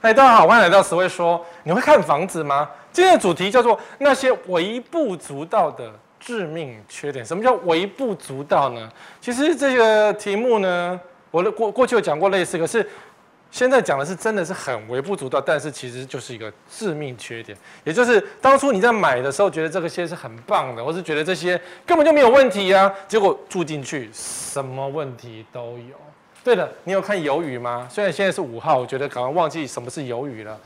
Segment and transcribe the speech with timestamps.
[0.00, 1.44] 嗨，大家好，欢迎来到十位说。
[1.64, 2.70] 你会看房子吗？
[2.92, 7.24] 今天的主题叫做那些微不足道的致命缺点。
[7.24, 8.88] 什么叫微不足道呢？
[9.20, 11.00] 其实这个题目呢，
[11.32, 12.88] 我的过过去有讲过类似，可是
[13.50, 17.58] 现在讲的是真的是很微不足道，但是其实就是一个致命缺点。
[17.82, 26.07] 也就是当初你在买的时候觉得这个些是很棒的，或是觉得这些根本就没有问题啊，结果住进去什么问题都有。
[26.48, 27.86] 对了，你有看鱿鱼吗？
[27.90, 30.58] 虽然现在是五号，我觉得可能忘记什么是鱿鱼了。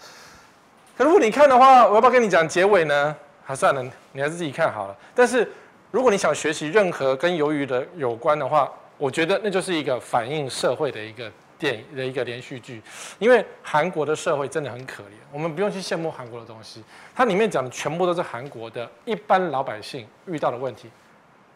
[0.96, 3.16] 可如果你看的话，我要不要跟你讲结尾呢？
[3.44, 4.96] 还算了，你还是自己看好了。
[5.12, 5.50] 但是
[5.90, 12.80] 如果你想学习任何跟鱿鱼的有关的话，我觉得那就是一个反映社会的一个电影的一个连续剧。
[13.18, 16.80] 因为韩国的社会真的很可怜，我们不用去羡慕韩国的东西，
[17.12, 20.88] 它里面讲的全部都是韩国的一般老百姓遇到的问题。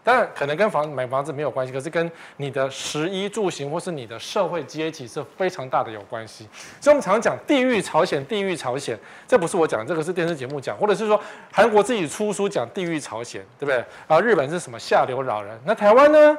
[0.07, 6.49] 当然，可能跟房买房子没有关系，可是跟你的食衣住行或是你的社会阶级是非常大的有关系。
[6.81, 8.97] 所以，我们常常讲地狱朝鲜，地狱朝鲜，
[9.27, 13.85] 这不是我讲，这个是电视节目讲，或者是说韩国自己出书讲地狱朝鲜，对不对？
[14.07, 15.61] 啊，日本是什么下流老人？
[15.65, 16.39] 那台湾呢？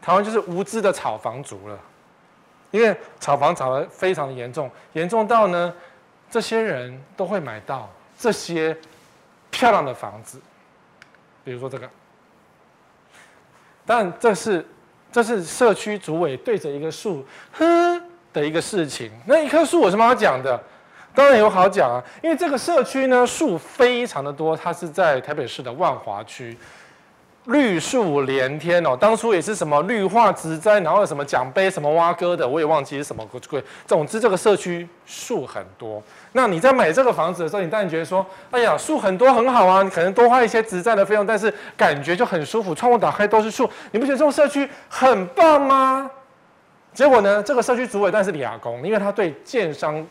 [0.00, 1.76] 台湾就是无知的炒房族了，
[2.70, 5.74] 因为炒房炒得非常的严重，严重到呢，
[6.30, 8.76] 这些人都会买到这些
[9.50, 10.40] 漂亮的房子，
[11.42, 11.90] 比如说这个。
[13.90, 14.64] 但这是，
[15.10, 18.00] 这是社区主委对着一棵树哼
[18.32, 19.10] 的一个事情。
[19.26, 20.56] 那一棵树有什么好讲的？
[21.12, 26.56] 当然有好讲啊，因为这个社区呢，树非常的多，它是在台北市的万华区。
[27.46, 33.62] 绿树连天哦，当初也是什么绿化植栽，然后有什么奖杯，什么挖哥的，我也忘记是什么鬼。
[33.86, 36.02] 总之，这个社区树很多。
[36.32, 46.10] 那你在买这个房子的时候，你当然觉得说，哎呀，树很多很好啊，你可能多花一些植栽的费用，但是感觉就很舒服，窗户打开都是树，你不觉得这种社区很棒吗？
[46.92, 50.06] 结果呢，这个社区主委但是俩工，因为他对建商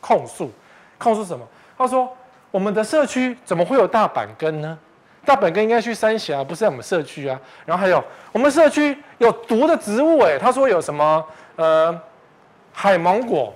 [0.00, 0.50] 控诉，
[0.98, 1.46] 控诉什么？
[1.78, 2.10] 他说，
[2.50, 4.76] 我们的社区怎么会有大板根呢？
[5.24, 7.40] 大本哥应该去三峡，不是在我们社区啊。
[7.64, 8.02] 然后还有
[8.32, 11.24] 我们社区有毒的植物，哎，他说有什么
[11.56, 12.00] 呃
[12.72, 13.54] 海芒果，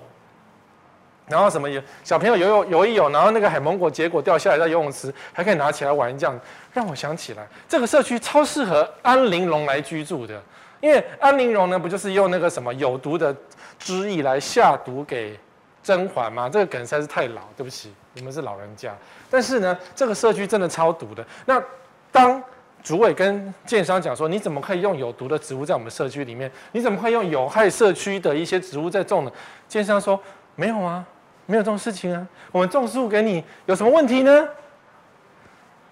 [1.26, 6.40] 然后什么有小朋友游泳游一游，然后那个海芒果结果掉下来在游泳池，还可以拿起来玩，这样
[6.72, 10.40] 让我想起来这个社区超适合安陵容来居住的，
[10.80, 13.34] 因为安陵容呢不就是用那个什么有毒的
[13.78, 15.38] 汁液来下毒给
[15.82, 16.48] 甄嬛吗？
[16.48, 18.92] 这个梗实在是太老，对不起，你们是老人家。
[19.30, 21.24] 但是呢，这个社区真的超毒的。
[21.46, 21.62] 那
[22.10, 22.42] 当
[22.82, 26.50] 主委跟建商讲说，你怎么可以用有毒的植物在我们社区里面？
[26.72, 29.32] 你怎么可以用有害社区的一些植物在种呢？
[29.66, 30.18] 建商说
[30.54, 31.04] 没有啊，
[31.46, 32.26] 没有这种事情啊。
[32.52, 34.48] 我们种树给你有什么问题呢？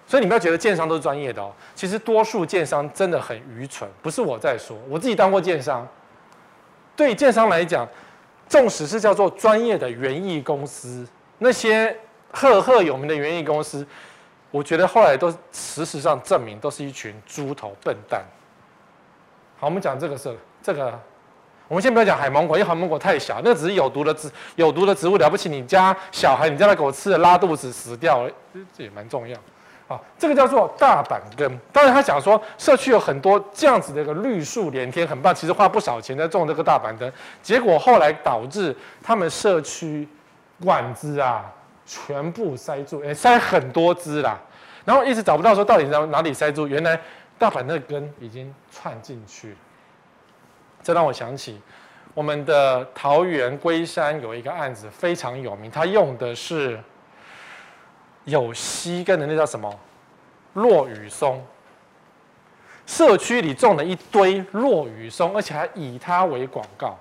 [0.07, 1.53] 所以你不要觉得建商都是专业的哦。
[1.75, 5.87] 其实多数建商真的很愚蠢，不是我在说，我自己当过建商。
[6.95, 7.87] 对建商来讲，
[8.49, 11.07] 纵使是叫做专业的园艺公司，
[11.39, 11.95] 那些。
[12.37, 13.87] 赫赫有名的园艺公司，
[14.51, 18.23] 我觉得后来都事实上证明都是一群猪头笨蛋。
[19.59, 20.93] 好，我们讲这个是这个，
[21.67, 28.31] 我们先不要讲海芒果，因为海芒果太小，那只是有毒的植有毒的植物，了不起你家小孩你家的狗吃了拉肚子死掉了，
[28.77, 29.39] 这也蛮重要。
[29.89, 31.59] 好，这个叫做大板根。
[31.73, 37.11] 当然他讲说社区有很多这样子的一个绿树连天，很棒，其实花不少钱在种这个大板根，
[37.43, 40.07] 结果后来导致他们社区
[40.63, 41.51] 管子啊。
[41.87, 44.39] 全部塞住，哎，塞很多枝啦，
[44.85, 47.01] 然后一直找不到说到底在哪里塞住，原来
[47.39, 49.57] 大板那根已经串进去了。
[50.83, 51.61] 这让我想起
[52.13, 56.79] 我们的桃园龟山有一个案子非常有名，他用的是
[58.25, 59.73] 有吸根的那叫什么
[60.55, 61.45] 落羽松，
[62.87, 66.99] 社区里种了一堆落羽松，而且还以它为广告。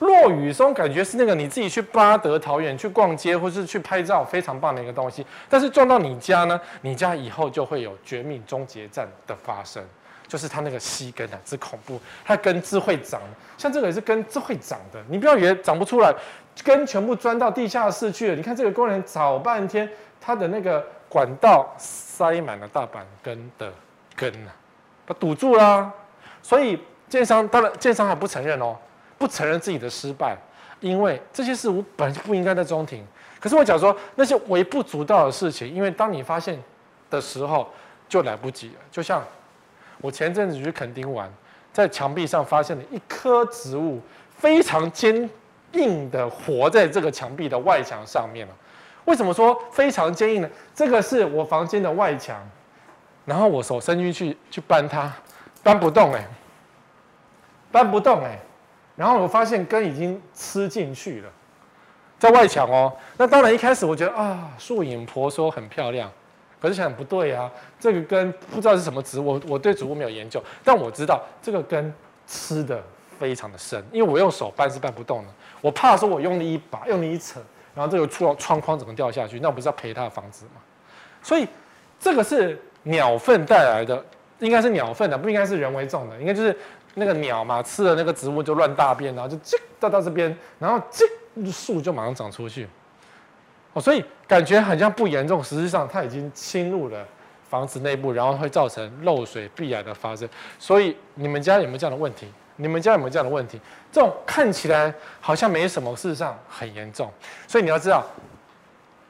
[0.00, 9.82] 落雨松感觉是那个你自己去八德桃园去逛街或是去拍照非常棒的一个东西，但是撞到你家呢，你家以后就会有绝命终结战的发生，
[10.28, 13.20] 就是它那个吸根啊，之恐怖，它根枝会长，
[13.56, 16.14] 像这个也是根枝会长的，你不要以为长不出来，
[16.62, 18.36] 根全部钻到地下室去了。
[18.36, 19.88] 你看这个工人找半天，
[20.20, 23.72] 他的那个管道塞满了大板根的
[24.14, 24.54] 根啊，
[25.04, 25.92] 把堵住啦。
[26.40, 28.76] 所以建商当然建商还不承认哦。
[29.18, 30.36] 不承认自己的失败，
[30.80, 33.04] 因为这些事我本来就不应该在中庭。
[33.40, 36.60] 可是我讲说那些微不足道的事情，因为当你发现
[37.10, 37.68] 的时候
[38.08, 38.74] 就来不及了。
[38.90, 39.22] 就像
[40.00, 41.28] 我前阵子去垦丁玩，
[41.72, 44.00] 在墙壁上发现了一棵植物，
[44.36, 45.28] 非常坚
[45.72, 48.54] 硬的活在这个墙壁的外墙上面了。
[49.04, 50.50] 为什么说非常坚硬呢？
[50.74, 52.36] 这个是我房间的外墙，
[53.24, 55.12] 然后我手伸进去去搬它，
[55.62, 56.26] 搬不动哎，
[57.70, 58.38] 搬不动哎。
[58.98, 61.30] 然后我发现根已经吃进去了，
[62.18, 62.92] 在外墙哦。
[63.16, 66.10] 那当然一开始我觉得啊，树影婆娑很漂亮，
[66.60, 67.48] 可是想不对啊，
[67.78, 71.94] 这个根不知道是什么植物，我我对植物没有研究，但我知道这个根
[72.26, 72.82] 吃的
[73.20, 75.28] 非常的深，因为我用手搬是搬不动的，
[75.60, 77.40] 我怕说我用力一把，用力一扯，
[77.76, 80.60] 然后这个窗窗框整个掉下去，那我不是要赔他的房子吗？
[81.22, 81.46] 所以
[82.00, 84.04] 这个是鸟粪带来的，
[84.40, 86.56] 应该是鸟粪的，不应该是人为种的，应该就是。
[86.98, 92.66] 那个鸟嘛，吃了那个植物就乱大便，然后就叽到到这边，然后叽树就马上长出去。
[93.72, 97.06] 哦，所以感觉好像不严重，实际上它已经侵入了
[97.48, 100.28] 房子内部，然后会造成漏水、壁癌的发生。
[100.58, 102.26] 所以你们家有没有这样的问题？
[102.56, 103.60] 你们家有没有这样的问题？
[103.92, 107.08] 这种看起来好像没什么，事实上很严重。
[107.46, 108.04] 所以你要知道，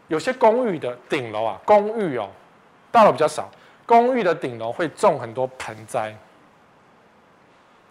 [0.08, 2.28] 有些公寓的顶楼啊，公寓哦，
[2.90, 3.50] 大楼比较少，
[3.86, 6.14] 公寓的顶楼会种很多盆栽。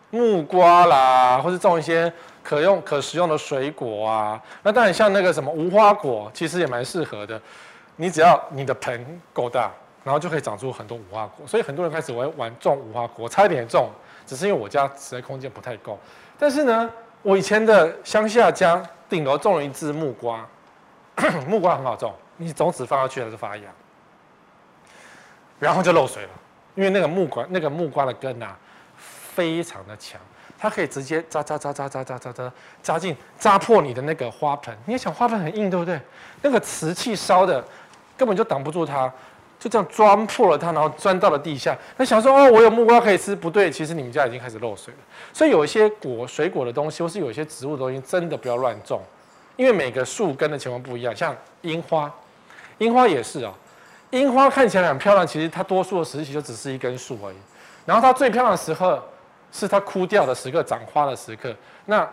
[0.09, 2.11] 木瓜啦，或是种一些
[2.41, 4.41] 可用可食用的水果啊。
[4.63, 7.39] 那当然，像那个什么无花果，其实也蛮适合的。
[7.97, 9.69] 你只要你的盆够大，
[10.03, 11.45] 然后就可以长出很多无花果。
[11.45, 13.89] 所以很多人开始玩玩种无花果，差一点种，
[14.25, 15.99] 只是因为我家实在空间不太够。
[16.39, 16.89] 但是呢，
[17.21, 20.47] 我以前的乡下家顶楼种了一支木瓜，
[21.49, 23.63] 木瓜很好种，你种子放下去它就发芽，
[25.59, 26.29] 然后就漏水了，
[26.75, 28.55] 因为那个木瓜那个木瓜的根啊。
[29.37, 30.19] 非常的强，
[30.57, 32.51] 它可以直接扎扎扎扎扎扎扎扎
[32.81, 34.75] 扎进扎破你的那个花盆。
[34.85, 36.01] 你也想花盆很硬，对不对？
[36.41, 37.63] 那个瓷器烧的
[38.17, 39.07] 根本就挡不住它，
[39.59, 41.77] 就这样钻破了它，然后钻到了地下。
[41.97, 44.99] 那想说哦，我有木瓜可以吃，不对，其实你们家已经开始漏水了。
[45.31, 48.99] 所以有一些果水果的东西，或是有一些植物的东西，真的不要乱种，
[49.55, 51.15] 因为每个树根的情况不一样。
[51.15, 52.11] 像樱花，
[52.79, 53.53] 樱花也是啊、
[54.09, 57.35] 樱花看起来很漂亮，其实它多数的时期就只是一根树而已。
[57.85, 58.99] 然后它最漂亮的时候。
[59.57, 61.55] 是它枯掉的时刻，长花的时刻，
[61.85, 62.07] 那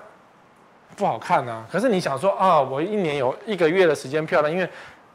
[0.96, 1.66] 不好看啊。
[1.70, 4.66] 可是你想说啊，我一年有一个月的时间漂亮，因为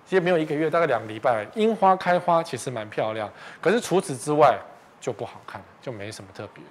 [0.05, 3.27] 其实没有一个月，大概两个礼拜，樱花开花其实蛮漂亮。
[3.59, 4.55] 可是除此之外
[4.99, 6.69] 就不好看，就没什么特别了。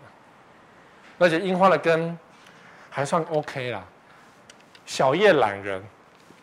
[1.19, 2.17] 而且樱花的根
[2.89, 3.83] 还算 OK 啦。
[4.87, 5.83] 小叶懒人，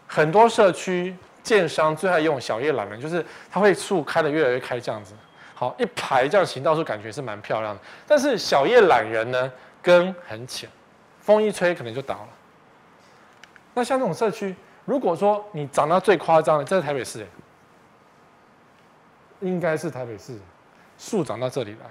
[0.08, 5.14] 很多社区建商最爱用小叶懒人，就是它会树开的越来越开这样子。
[5.58, 9.50] 好，一排这样行道树感觉是蛮漂亮的，但是小叶懒人呢，
[9.82, 10.70] 根很浅，
[11.22, 12.28] 风一吹可能就倒了。
[13.74, 14.54] 那像这种社区，
[14.84, 17.26] 如果说你长到最夸张的，这是台北市，
[19.40, 20.38] 应该是台北市，
[20.98, 21.90] 树长到这里来。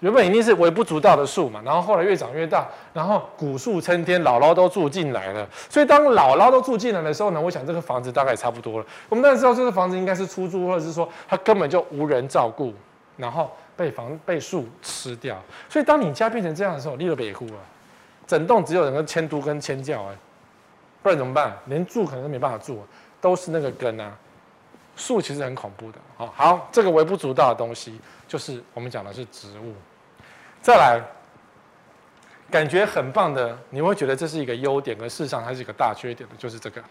[0.00, 5.48] 原本一定是微不足道的树嘛，然后后来越长越大，然后古树参天，姥姥都住进来了。
[5.68, 8.86] 所以当姥姥都住进来的时候呢，我想这个房子大概也差不多了。
[9.08, 12.72] 我们当然知道这个房子应该是出租，或者是说它根本就无人照顾，
[13.16, 15.36] 然后被房被树吃掉。
[15.68, 17.54] 所以当你家变成这样的时候，立了北湖了，
[18.24, 20.14] 整栋只有人跟迁都跟迁教啊，
[21.02, 21.56] 不然怎么办？
[21.66, 22.84] 连住可能都没办法住，
[23.20, 24.16] 都是那个根啊。
[24.94, 25.98] 树其实很恐怖的。
[26.16, 29.72] 好，好，这个微不足道的东西，就是我们讲的是植物。
[30.68, 31.00] 再来，
[32.50, 36.84] 感觉很棒的，你会觉得这是一个优点，而事实上它是一个大缺点的，就是这个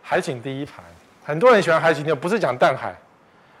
[0.00, 0.82] 海景第一排。
[1.22, 2.96] 很多人喜欢海景第一排，不是讲淡海，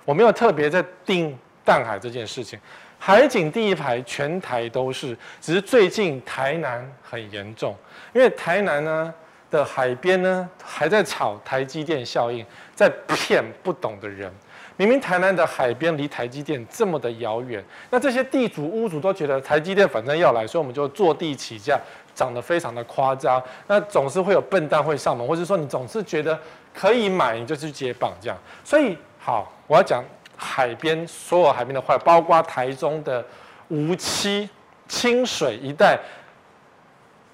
[0.06, 2.58] 我没有特别在定淡海这件事情。
[2.98, 7.76] 海景第一排全台都是，只是最近台南很严重，
[8.14, 9.12] 因为台南呢
[9.50, 12.42] 的海边呢还在炒台积电效应，
[12.74, 14.32] 在骗不懂的人。
[14.78, 21.76] 明明台南的海边离台积电这么的遥远，那这些地主屋主都觉得台积电反正要来，所以我们就坐地起价，
[22.14, 23.42] 涨得非常的夸张。
[23.66, 26.38] 那总是会有笨蛋会上门，或者说你总是觉得
[26.72, 28.38] 可以买，你就去接棒这样。
[28.62, 30.04] 所以好，我要讲
[30.36, 33.24] 海边所有海边的坏，包括台中的
[33.70, 34.48] 梧栖、
[34.86, 35.98] 清水一带，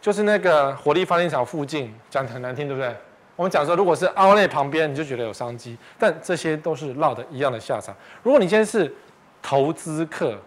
[0.01, 2.97] 就是那个火力发电厂附近，讲的很难听，对不对？
[3.37, 7.95] 我们讲说，如果是凹内旁边，你就觉得有商机，但这些都是落的一样的下场。
[8.23, 8.95] 如果你今天是
[9.43, 10.39] 投资客，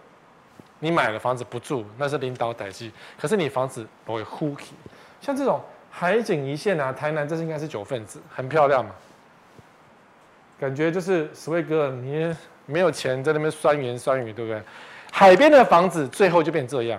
[0.78, 2.90] 你买了房子不住，那是领导代志。
[3.20, 4.74] 可是你房子不会呼起，
[5.20, 8.92] 像这种海景一线啊，台南这是应该是九份子，很漂亮嘛。
[10.58, 14.62] 感觉就是所谓哥，你没有钱在那边酸言酸语，对不对？
[15.12, 16.98] 海边的房子最后就变这样。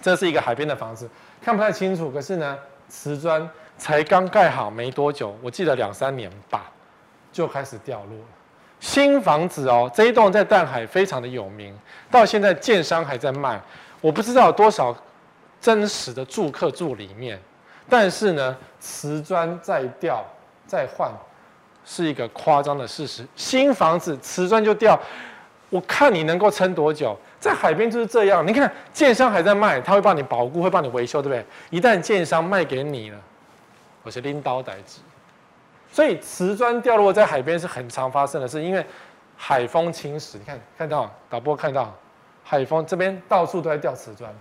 [0.00, 1.06] 这是一个海边的房子，
[1.42, 3.46] 看不太清楚，可是呢，瓷砖。
[3.80, 6.70] 才刚盖好没多久，我记得两三年吧，
[7.32, 8.24] 就开始掉落了。
[8.78, 11.74] 新房子哦，这一栋在淡海非常的有名，
[12.10, 13.58] 到现在建商还在卖，
[14.02, 14.94] 我不知道有多少
[15.62, 17.40] 真实的住客住里面，
[17.88, 20.22] 但是呢，瓷砖再掉
[20.66, 21.10] 再换，
[21.82, 23.26] 是一个夸张的事实。
[23.34, 24.98] 新房子瓷砖就掉，
[25.70, 27.16] 我看你能够撑多久？
[27.38, 28.46] 在海边就是这样。
[28.46, 31.46] 你看，建商还在卖，他会帮你保固，会帮你维修，对不对？
[31.70, 33.18] 一旦建商卖给你了，
[34.02, 35.00] 我是拎刀代指。
[35.92, 38.84] 所以瓷砖掉落在海边是很常发生的事，因为
[39.36, 40.38] 海风侵蚀。
[40.38, 41.92] 你看，看到导播看到
[42.44, 44.32] 海风这边到处都在掉瓷砖，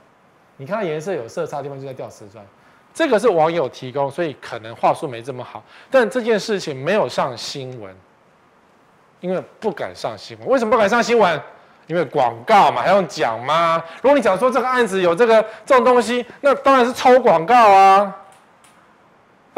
[0.57, 2.45] 你看到颜色有色差的地方就在掉瓷砖。
[2.93, 7.95] 这个是网友提供，所以可能话术没这么好，但这件事情没有上新闻，
[9.19, 10.47] 因为不敢上新闻。
[10.47, 11.41] 为什么不敢上新闻？
[11.87, 13.83] 因为广告嘛，还用讲吗？
[14.03, 18.15] 如果你讲说这个案子有这个这种东西，那当然是抽广告啊。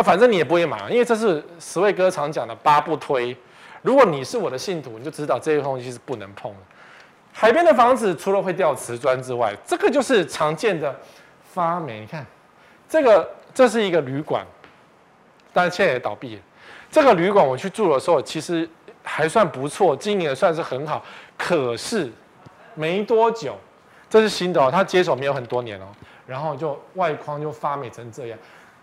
[0.02, 3.36] 反正你也不会买，因为这是十位哥常讲的八不推。
[3.82, 6.58] 如果你是我的信徒，你就知道这些东西是不能碰的。
[7.34, 10.94] 海边的房子除了会掉瓷砖之外，这个就是常见的
[11.44, 12.02] 发霉。
[12.02, 12.26] 你看，
[12.88, 14.46] 这个这是一个旅馆，
[15.52, 16.42] 但是现在也倒闭了。
[16.92, 18.70] 这个旅馆我去住的时候，其实
[19.02, 21.04] 还算不错，经营的算是很好。
[21.38, 22.12] 可是
[22.76, 23.58] 没多久，
[24.10, 25.88] 这是新的哦，它接手没有很多年哦，
[26.28, 28.38] 然后就外框就发霉成这样。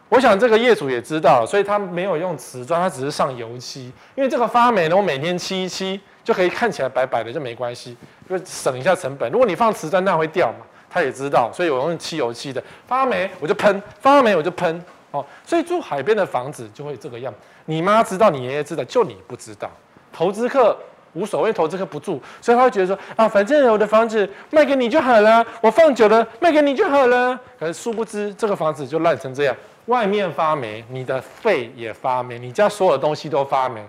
[0.08, 3.92] 我想这个业主也知道，所以他没有用瓷砖，他只是上油漆。
[4.14, 7.94] 因为这个发霉呢，我每天漆一漆就可以看起来白白的，就没关系，
[8.28, 9.30] 就省一下成本。
[9.30, 12.62] 如果你放瓷砖，那会掉嘛，他也知道，所以我用漆油漆的。
[12.86, 17.32] 发霉我就喷，发霉我就喷，哦，所以住海边的房子就会这个样。
[17.66, 19.70] 你妈知道，你爷爷知道，就你不知道。
[20.10, 20.74] 投资客
[21.12, 27.38] 无所谓，投资客不住，所以他会觉得说啊，反正我的房子卖给你就好了，我放久了卖给你就好了。
[27.60, 29.54] 可是殊不知，这个房子就烂成这样。
[29.88, 33.83] 外面发霉，你的肺也发霉，你家所有东西都发霉，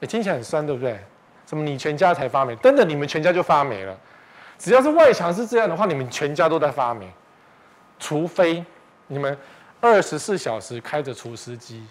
[0.00, 0.98] 你听起来很酸，对不对？
[1.46, 2.56] 什么你全家才发霉？
[2.56, 3.96] 真的，你们全家就发霉了。
[4.58, 7.08] 只要是外墙是这样的话，你们全家都在发霉，
[7.98, 8.64] 除非
[9.06, 9.36] 你们
[9.80, 11.84] 二十四小时开着除湿机，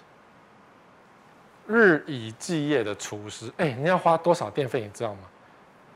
[1.67, 3.51] 日以继夜的除湿。
[3.57, 5.19] 哎，你要花多少电费，你知道吗？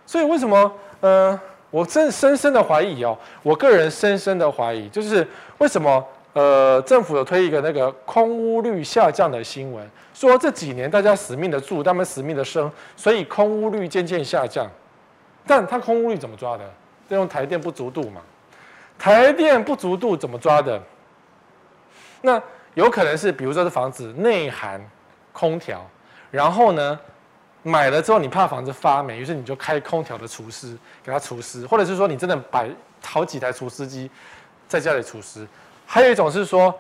[0.06, 0.72] 所以为什么？
[1.02, 1.38] 呃，
[1.70, 5.28] 我真深深的怀疑哦，我个人深深的怀疑，就是
[5.58, 6.06] 为什么？
[6.36, 14.70] 呃，政府有推一个那个空屋率下降的新闻，说这几年大家死命的住，他们死命的生，所以空屋率渐渐下降。
[15.48, 16.70] 但它空屋率怎么抓的？
[17.08, 18.20] 用台电不足度嘛？
[19.00, 20.82] 台电不足度怎么抓的？
[22.22, 22.42] 那
[22.74, 24.86] 有可能是，比如说这房子内含
[25.32, 25.90] 空调，
[26.32, 27.00] 然后呢，
[27.64, 32.70] 买了之后你怕房子发霉，于是你就开空调的除湿给它除湿，或者是说你真的摆
[33.02, 34.12] 好几台除湿机
[34.68, 35.48] 在家里除湿。
[35.86, 36.74] 还有一种是说，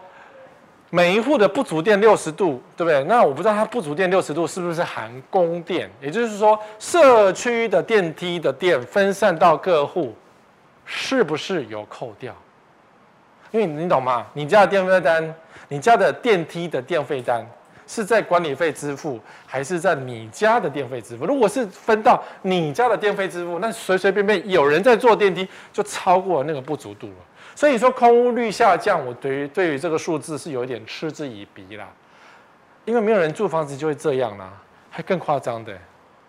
[0.89, 3.03] 每一户的不足电六十度，对不对？
[3.03, 10.15] 那我不知道它不足电六十度是不是含供电，也就是说，社区的电梯的电分散到各户，
[10.85, 12.35] 是不是有扣掉？
[13.51, 14.25] 因为你懂吗？
[14.33, 15.35] 你家的电费单，
[15.67, 17.45] 你家的电梯的电费单
[17.87, 21.25] 是在管理费支付，还是在你家的电费支付？
[21.25, 27.13] 如果是分到你家的电费支付，那随随便便有人在坐电梯，就超过那个不足度了。
[27.55, 31.87] 所以说空屋率下降，我对于对于这个数字是有一点嗤之以鼻啦，
[32.83, 34.51] 因为没有人住房子就会这样啦，
[34.89, 35.73] 还更夸张的，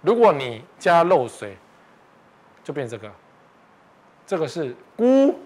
[0.03, 1.59] 如果你家漏水，
[2.63, 3.11] 就变这个，
[4.25, 5.37] 这个是菇，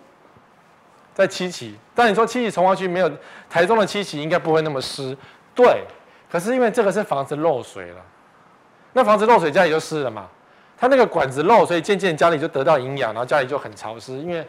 [1.15, 3.11] 在七期，但你说七期重划区没有
[3.49, 5.17] 台中的七期应该不会那么湿，
[5.55, 5.83] 对，
[6.31, 8.05] 可是因为这个是房子漏水了，
[8.93, 10.29] 那房子漏水家里就湿了嘛，
[10.77, 14.47] 它那个管子漏，所以渐渐家里就得到营养，然后家里就很潮湿，因为。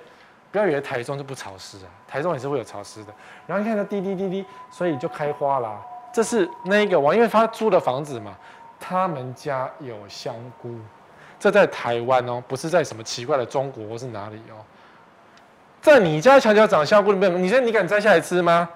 [0.51, 3.13] 不要以为台中就不潮湿啊，台中也是会有潮湿的。
[3.47, 5.79] 然后你看它滴滴滴滴，所以就开花啦。
[6.13, 8.35] 这是那个王，因为他租的房子嘛，
[8.79, 10.77] 他们家有香菇。
[11.39, 14.59] 这在台湾哦，不是在什么奇怪的中国或是哪里哦。
[15.81, 18.69] 在你家墙角长香菇，你你说你敢摘下来吃吗？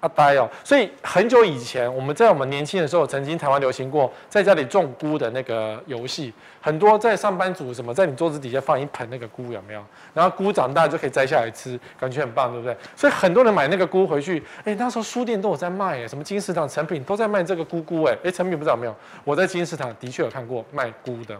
[0.00, 9.84] 阿呆哦，所以很久以前，我们在我们年轻的时候，曾经台湾流行过在家里种菇的那个游戏，很多在上班族什么，在你桌子底下放一盆那个菇，有没有？
[10.14, 12.76] 然后菇长大就可以摘下来吃，感觉很棒，对不对？
[12.94, 18.94] 所以很多人买那个菇回去，哎，那时候书店都有在卖，哎，什么金石堂、成品都在卖这个菇菇，哎，哎，成品不知道有没有？
[19.24, 21.36] 我在金石堂的确有看过卖菇的。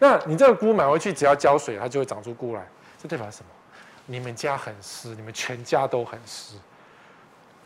[0.00, 2.66] 那你这个菇买回去，只要浇水，它就会长出菇来，
[3.00, 3.46] 这代表什么？
[4.06, 6.56] 你们家很湿，你们全家都很湿。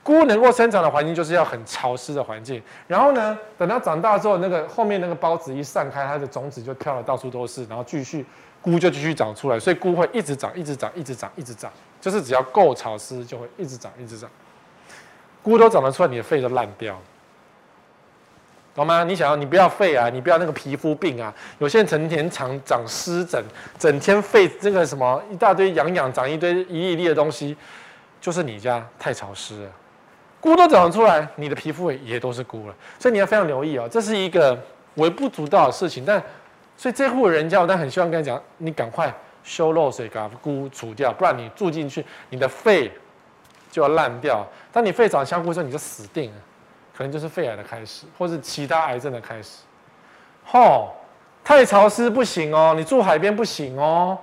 [0.04, 8.25] 菇能够生长的环境就是要很潮湿的环境，然后呢，等它长大之后，那个后面那个孢子一散开，它的种子就飘得到处都是，然后继续
[8.61, 14.28] 菇就继续长出来，所以菇会一直长，一直长，一直长，一直长，就是只要够潮湿就会一直长，一直长。
[15.42, 17.00] 菇都长得出来，你的肺都烂掉，
[18.75, 19.04] 懂吗？
[19.04, 23.42] 你想要你不要肺啊，你不要那个皮肤病啊，有些人成天长长湿疹，
[23.78, 27.56] 整天肺这个什么一大堆痒痒，长一堆一粒粒的东西，
[28.20, 29.70] 就是你家太潮湿了。
[30.45, 33.89] 菇都长出来，你的皮肤也都是菇了，所以你要非常留意哦。
[33.91, 34.55] 这是一个
[34.97, 36.23] 微不足道的事情，但
[36.77, 39.11] 所以这户人家，我但很希望跟你讲，你赶快
[39.43, 42.93] 修漏水，把菇除掉，不然你住进去，你的肺
[43.71, 44.47] 就要烂掉。
[44.71, 46.37] 当你肺长香菇的时候，你就死定了，
[46.95, 49.61] 可能就是肺癌的开始，或是其他癌症的开始。
[50.45, 50.91] 吼，
[51.43, 54.19] 太潮湿不行哦，你住海边不行哦。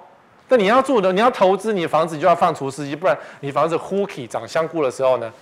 [0.47, 5.33] 但你要住的，你要投资你的房子，就要放除湿机，不然你房子呼气长香菇的时候呢？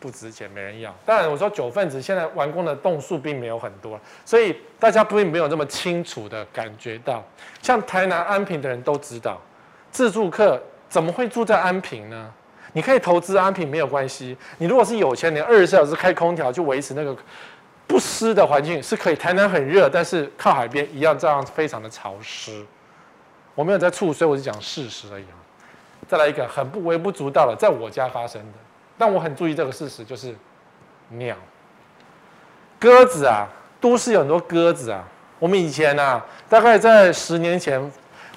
[0.00, 0.92] 不值钱，没人要。
[1.04, 7.22] 当然，我说九份子现在完工的栋数并没有很多，所以大家并没有这么清楚的感觉到。
[7.60, 9.40] 像台南安平的人都知道，
[9.92, 12.32] 自助客怎么会住在安平呢？
[12.72, 14.36] 你可以投资安平没有关系。
[14.58, 17.14] 你如果是有钱你，二十四小时开空调去维持那个
[17.86, 19.16] 不湿的环境是可以。
[19.16, 22.64] 台南很热，但是靠海边一样这样非常的潮湿。
[23.56, 25.24] 我没有在处，所以我就讲事实而已。
[26.08, 28.58] 再来一个很不微不足道的，在我家发生的。
[29.00, 30.34] 但我很注意这个事实，就是
[31.08, 31.34] 鸟、
[32.78, 33.48] 鸽子啊，
[33.80, 35.02] 都市有很多鸽子啊。
[35.38, 37.80] 我们以前啊，大概在十年前，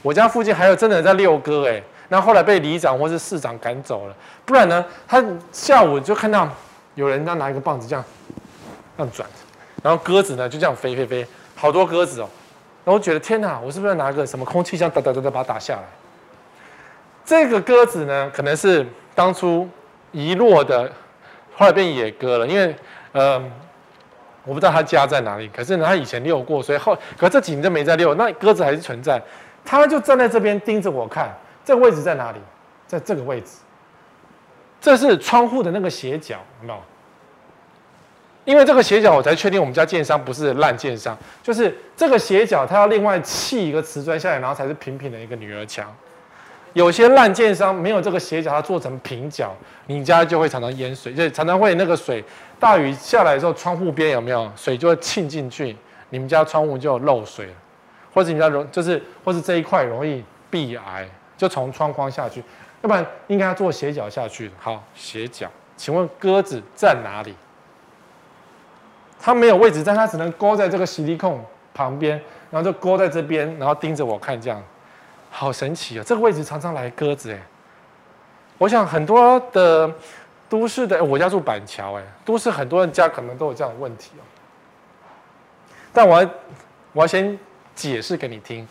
[0.02, 4.16] 我家附近还有真的在遛鸽哎，那后来被里长或是市长赶走了。
[4.46, 6.48] 不然呢，他下午就看到
[6.96, 8.06] 有人在拿一个棒子这样
[8.96, 9.30] 这样转，
[9.84, 11.28] 然后鸽子呢就这样飞飞飞，
[11.58, 12.30] 好多鸽子哦。
[12.86, 15.84] 然后我觉得天哪，我是不是要拿个什么空气枪哒哒哒哒把它打下来？
[17.26, 19.68] 这个鸽子呢，可能是当初。
[20.14, 20.90] 遗落的，
[21.54, 22.74] 后来变野鸽了，因为，
[23.12, 23.38] 呃，
[24.46, 29.22] 我不知道他家在哪里，可是呢，他以前遛过，所以后，可这几年就没再遛，那鸽子还是存在，
[29.66, 32.38] 他就站在这边盯着我看，这个位置在哪里？
[32.88, 33.58] 在这个位置，
[34.80, 36.80] 这是窗户的那个斜角，有没有？
[38.46, 45.96] 因为这个斜角，我才确定我们家建商不是烂建商，就是这个斜角，它要另外砌一个瓷砖下来，然后才是平平的一个女儿墙。
[46.74, 52.24] 有些烂建商没有这个斜角，它做成平角，你家就会常常淹水，就常常会那个水
[52.60, 55.76] 大雨下来的时候，窗户边有没有水就会沁进去，
[56.10, 57.54] 你们家窗户就漏水了，
[58.14, 62.44] 或者你家容就是或是这一块容易壁癌，就从窗框下去，
[62.82, 64.50] 要不然应该要做斜角下去。
[64.60, 67.36] 好，斜角，请问鸽子在哪里？
[69.20, 71.40] 它没有位置，但它只能勾在这个洗涤孔
[71.74, 74.62] 旁边，然后就勾在这边，然后盯着我看这样。
[75.36, 76.04] 好神奇啊！
[76.06, 77.42] 这个位置常常来鸽子哎。
[78.60, 79.92] 我想很多的
[80.48, 84.22] 都市的，我家住板桥哎，都市很多人家可能都有这样的问题哦。
[85.92, 86.30] 但我要
[86.94, 87.38] 我要先
[87.74, 88.66] 解释给你听。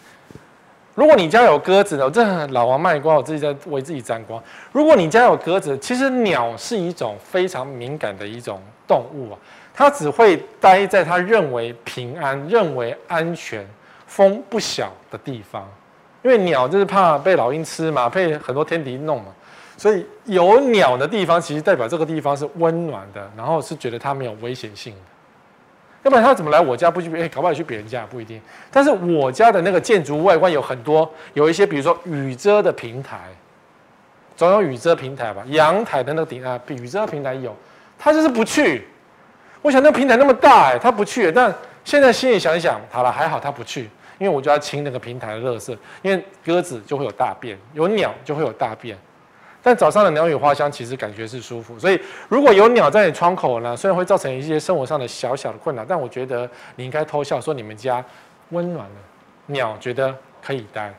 [0.94, 4.40] 如果你家有鸽子呢，我这老王卖瓜，我自己在为自己沾光。
[4.70, 9.38] 如果你家有鸽子，其实鸟是一种非常敏感的一种动物啊，
[9.74, 13.66] 它只会待在它认为平安、认为安全、
[14.06, 15.68] 风不小的地方。
[16.22, 19.26] 因为鸟就是怕被老鹰吃嘛，被很多天敌弄嘛，
[19.76, 25.00] 所以有鸟的地方，其实代表这个地方是温暖的，然后是觉得它没有危险性的。
[26.04, 27.14] 要不然它怎么来我家不去？
[27.16, 28.40] 哎，搞不好去别人家也不一定。
[28.72, 33.18] 但是我家的那个建筑外观有很多，有一些比如说雨遮的平台，
[34.36, 35.44] 总有雨遮平台吧？
[35.46, 37.54] 阳台的那个顶啊，雨遮平台有，
[37.98, 38.86] 它就是不去。
[39.60, 41.30] 我想那个平台那么大，哎，它不去。
[41.30, 41.54] 但
[41.84, 43.88] 现在心里想一想，好了，还好它不去。
[44.22, 48.96] 因为我就要清那个平台的垃圾，因为鸽子就会有大便，有鸟就会有大便。
[49.60, 58.04] 但早上的鸟语花香其实感觉是舒服，所以如果有鸟在你窗口呢，虽然会造成一些生活上的小小的困扰，但我觉得你应该偷笑说你们家
[58.50, 58.96] 温暖了，
[59.46, 60.94] 鸟觉得可以待。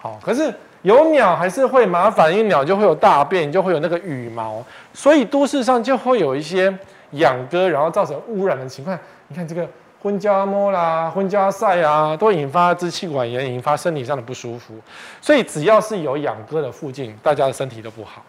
[0.00, 6.76] 好，可是有鸟还是会麻烦，因为鸟就会有大便，就会有那个羽毛，所以都市上就会有一些
[7.12, 8.98] 养鸽，然后造成污染的情况。
[9.28, 9.64] 你看这个。
[10.04, 14.74] 婚家摸啦，婚家晒啊，都引发支气管炎，引发身体上的不舒服。
[15.18, 18.22] 所以只要是有养鸽的附近，大家的身体都不好。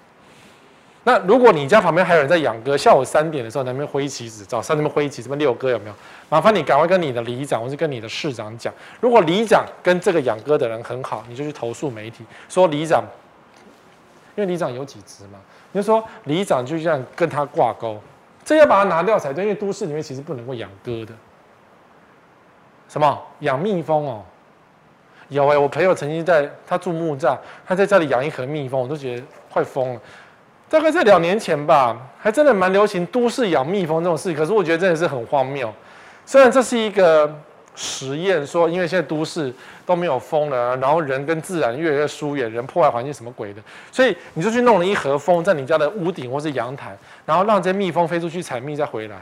[1.03, 5.95] 那如果你家旁边还有人在养鸽，下午三点的时候，那边挥旗子，早上那边挥旗子，这边遛鸽有没有？
[6.29, 8.73] 麻烦你赶快跟你的里长或是跟你的市长讲。
[9.01, 13.03] 如果里长跟这个养鸽的人很好，你就去投诉媒体，说里长，
[14.37, 15.39] 因为里长有几只嘛，
[15.73, 17.99] 你就说里长就像跟他挂钩，
[18.45, 21.13] 这要把它拿掉才对，因为都市里面其实不能够养鸽的。
[22.95, 24.23] 什么养蜜蜂哦？
[25.27, 29.99] 有哎、我朋友曾经在他住木栅，他在家里养一盒蜜蜂，我都觉得快疯了。
[30.69, 34.33] 大概在两年前吧，还真的蛮流行都市养蜜蜂这种事。
[34.33, 35.69] 可是我觉得真的是很荒谬。
[36.25, 37.29] 虽然这是一个
[37.75, 39.53] 实验，说因为现在都市
[39.85, 49.17] 都没有蜂了，然后人跟自然越来越疏远，人破坏环境什么鬼的，所以你就去弄了一盒蜂在你家的屋顶或是阳台，然后让这些蜜蜂飞出去采蜜再回来。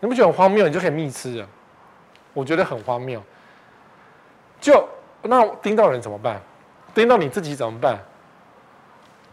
[0.00, 0.66] 你不觉得很荒谬？
[0.66, 1.46] 你就可以蜜吃了。
[2.34, 3.22] 我觉得很荒谬，
[4.60, 4.88] 就
[5.22, 6.40] 那叮到人怎么办？
[6.94, 7.98] 叮到你自己怎么办？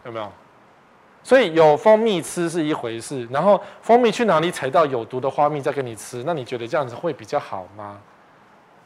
[0.04, 0.30] 有没有？
[1.22, 8.00] 所以有蜂蜜吃是一回事，然后蜂蜜去哪里采到有毒的花蜜再给你吃，那你觉得这样子会比较好吗？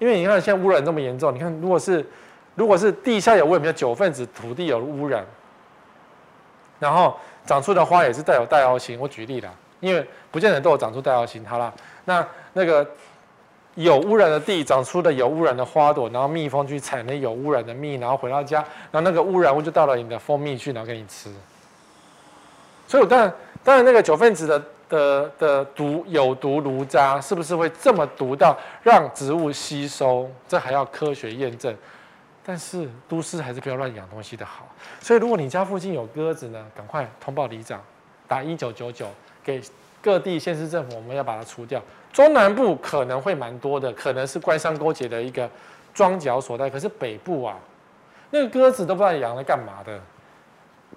[0.00, 2.04] 因为你看现在污染这么严重，你看如果是
[2.56, 5.24] 如果是地下有问题，九分子土地有污染，
[6.80, 8.98] 然后长出的花也是带有带凹型。
[8.98, 11.46] 我举例啦，因为不见得都有长出带凹型。
[11.46, 11.72] 好了，
[12.04, 12.84] 那那个
[13.74, 18.58] 有污染的地长出的有污染的花朵，然后蜜蜂去采那有污染的蜜，然后回到家，
[18.90, 21.32] 然后那个污染物就到了你的蜂蜜去，然后给你吃。
[22.86, 30.30] 所以我当然当然那个九分子的的的毒有毒炉渣是不是会这么毒到让植物吸收？
[30.46, 31.74] 这还要科学验证。
[32.46, 34.68] 但是都市还是不要乱养东西的好，
[35.00, 37.80] 所以如果你家附近有鸽子呢，赶快通报里长，
[38.28, 39.06] 打一九九九
[39.42, 39.62] 给
[40.02, 41.80] 各地县市政府，我们要把它除掉。
[42.14, 45.50] 中南部可能会蛮多的，可能是官商勾结的一个
[45.92, 46.70] 桩脚所在。
[46.70, 47.58] 可是北部啊，
[48.30, 50.00] 那个鸽子都不知道养来干嘛的，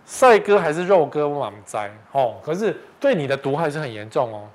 [0.06, 2.36] 赛鸽还是肉鸽，满栽哦。
[2.46, 4.48] 可是对你的毒害是很严重哦，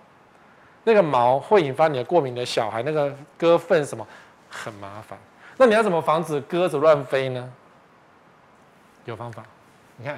[0.84, 4.06] 那个毛会引发你的过敏的小孩，那个鸽粪什么
[4.48, 5.18] 很麻烦。
[5.56, 7.52] 那你要怎么防止鸽子乱飞呢？
[9.04, 9.42] 有方法，
[9.96, 10.16] 你看，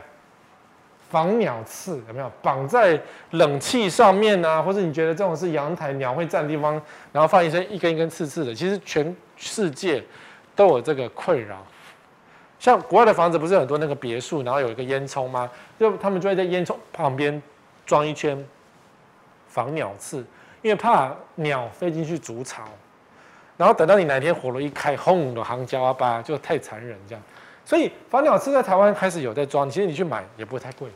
[1.11, 4.61] 防鸟刺有没有绑在冷气上面啊？
[4.61, 6.81] 或者你觉得这种是阳台鸟会占地方，
[7.13, 8.55] 然后放一些一根一根刺刺的？
[8.55, 10.03] 其实全世界
[10.57, 11.65] 都有这个困扰。
[12.59, 15.51] 像国外的房子不是很多那个别墅，然后有一个烟囱吗？
[15.79, 17.41] 就他们就会在烟囱旁边
[17.85, 18.43] 装一圈
[19.47, 20.25] 防鸟刺，
[20.63, 22.63] 因为怕鸟飞进去筑巢。
[23.57, 27.23] 然后等到你哪天火炉一开，轰的行家啊吧，就太残忍这样。
[27.65, 30.89] 所以防鸟刺在台湾开始有在装，其实你去买也不会太贵，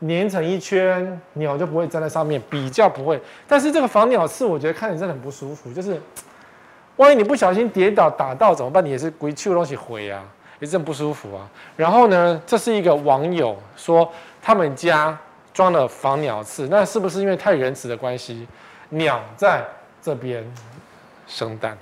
[0.00, 3.20] 粘成一圈，鸟就不会粘在上面，比较不会。
[3.46, 6.00] 但是这个防鸟刺，我觉得看着真的很不舒服，就是
[6.96, 8.84] 万一你不小心跌倒打到怎么办？
[8.84, 10.22] 你也是鬼气东西毁啊，
[10.60, 11.48] 也是很不舒服啊。
[11.76, 14.10] 然后呢，这是一个网友说
[14.42, 15.16] 他们家
[15.52, 18.46] 装了防鸟刺，那是不是因为太仁慈的关系？
[18.90, 19.64] 鸟在
[20.02, 20.44] 这边。
[21.26, 21.74] 生蛋，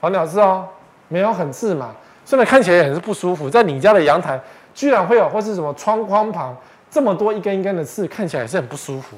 [0.00, 0.66] 防鸟刺哦，
[1.08, 1.94] 没有很刺嘛，
[2.30, 3.50] 虽然看起来也很是不舒服。
[3.50, 4.40] 在你家的阳台，
[4.72, 6.56] 居然会有或是什么窗框旁
[6.88, 9.16] 这么多一根一根的刺，看起来也是很不舒服。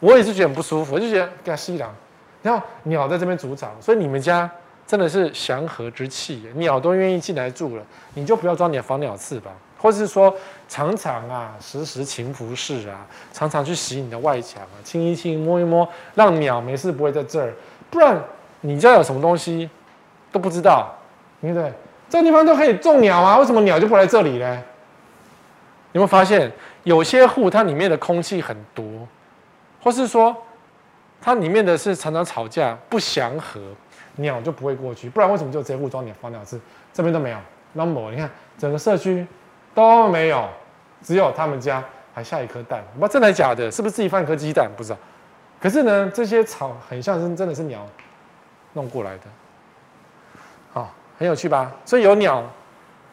[0.00, 1.88] 我也是觉得很不舒服，我就觉得给它吸凉。
[2.42, 4.50] 然后鸟在这边筑巢，所以你们家
[4.84, 7.82] 真的是祥和之气，鸟都愿意进来住了，
[8.14, 10.34] 你就不要装你的防鸟刺吧，或是说
[10.68, 17.54] 常常啊，时时勤拂拭啊，常常去洗你的外墙啊，清一清摸一摸，让鸟没事不会在这儿，
[17.88, 18.20] 不然。
[18.64, 19.70] 你家有什么东西
[20.32, 20.92] 都不知道，
[21.40, 21.72] 对不对？
[22.12, 24.62] 这地方都可以种鸟啊，为什么鸟就不来这里呢？
[25.92, 29.08] 有没有发现有些户它里面的空气很毒，
[29.82, 30.36] 或是说
[31.22, 33.58] 它里面的是常常吵架不祥和，
[34.16, 35.08] 鸟就不会过去。
[35.08, 36.60] 不然为什么就这户装鸟放鸟吃，
[36.92, 37.38] 这边都没有
[37.72, 39.26] ？number，你看整个社区
[39.74, 40.46] 都没有，
[41.02, 44.70] 只有他们家还下一颗蛋，不知道真的假的，是不是自己放一颗鸡蛋？
[44.76, 44.98] 不知道。
[45.58, 47.88] 可是呢，这些草很像是真的是鸟。
[48.74, 49.24] 弄过来的，
[51.22, 51.70] 很有趣吧？
[51.84, 52.42] 所以有鸟，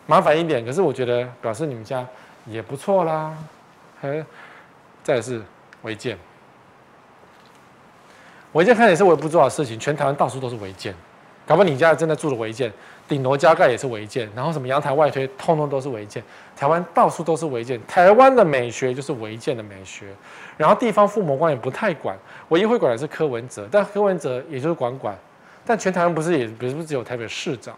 [0.07, 2.03] 麻烦一点，可是我觉得表示你们家
[2.47, 3.31] 也不错啦。
[4.01, 4.25] 还，
[5.03, 5.39] 再是
[5.83, 6.17] 违建，
[8.53, 10.91] 违建看起来是微不足道的事情，全台湾到处都是违建，
[11.45, 12.73] 搞不好你家真的住的违建，
[13.07, 16.23] 顶楼加盖也是违建，然后什么阳台外推，通通都是违建。
[16.57, 20.07] 台湾到处都是违建，台湾的美学就是违建的美学，
[20.57, 22.17] 然后地方父母官也不太管，
[22.47, 25.15] 唯一会管的是柯文哲，但柯文哲也就是管管。
[25.65, 27.75] 但全台湾不是也不是只有台北市长？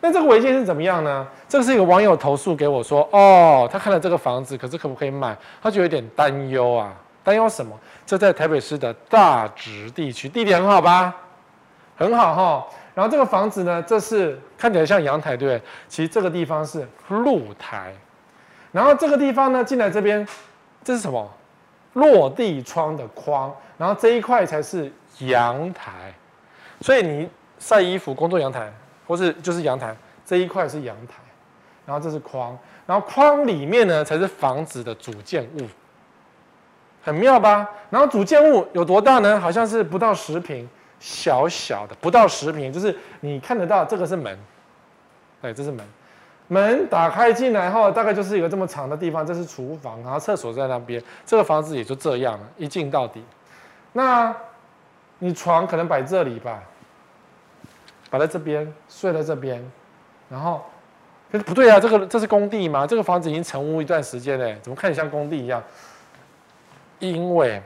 [0.00, 1.26] 那这个违建是怎么样呢？
[1.48, 5.36] 这个是一个网友投诉给我说，哦，他看了这个房子，可是可不可以买？
[5.62, 7.78] 他就有点担忧啊，担忧什么？
[8.06, 11.14] 这在台北市的大直地区，地点很好吧？
[11.96, 12.66] 很好哈。
[12.94, 15.62] 然后这个房子呢，这是看起来像阳台，对不对？
[15.88, 17.92] 其实这个地方是露台。
[18.72, 20.26] 然后这个地方呢，进来这边，
[20.82, 21.30] 这是什么？
[21.92, 23.54] 落地窗的框。
[23.76, 26.12] 然后这一块才是阳台。
[26.80, 28.72] 所以你晒衣服、工作阳台，
[29.10, 29.92] 或是就是阳台
[30.24, 31.14] 这一块是阳台，
[31.84, 35.66] 然后这是框，然后框里面呢才是房子的主建物，
[37.02, 37.68] 很妙吧？
[37.90, 39.40] 然后主建物有多大呢？
[39.40, 40.68] 好像是不到十平，
[41.00, 44.38] 小小的，不到十平，就是你看得到这个是门，
[45.42, 45.84] 对，这是门，
[46.46, 53.24] 门打开进来后，大概就是一个这么长的地方，这是厨房，然后厕所在那边，这个房子也就这样了，一进到底，
[53.92, 54.32] 那。
[55.22, 56.62] 你床可能摆这里吧，
[58.10, 59.64] 摆在这边，睡在这边，
[60.28, 60.62] 然后，
[61.30, 62.86] 可是不对啊，这个这是工地吗？
[62.86, 65.62] 这个房子已经成屋一段时间嘞，怎么看起像工地一样？
[66.98, 67.62] 因为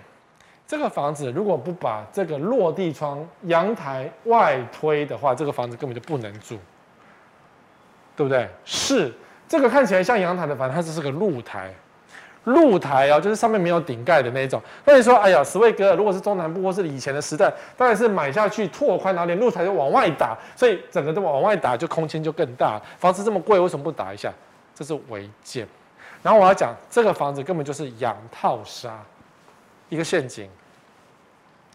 [0.67, 6.59] 这个房子如果不把这个落地窗阳台外推的话，这个房子根本就不能住，
[8.15, 8.49] 对不对？
[8.65, 9.13] 是
[9.49, 11.73] 这个看起来像阳台的房子，它只是个露台。
[12.45, 14.61] 露台哦，就是上面没有顶盖的那种。
[14.85, 22.81] 那你说，哎呀，十位哥，如果是中南部或是以前的时代，当然是买下去拓宽，然后连露台都往外打，所以整个都往外打，就空间就更大。
[22.99, 24.33] 房子这么贵，为什么不打一下？
[24.75, 25.67] 这是违建。
[26.23, 28.99] 然后我要讲，这个房子根本就是养套杀，
[29.89, 30.49] 一个陷阱。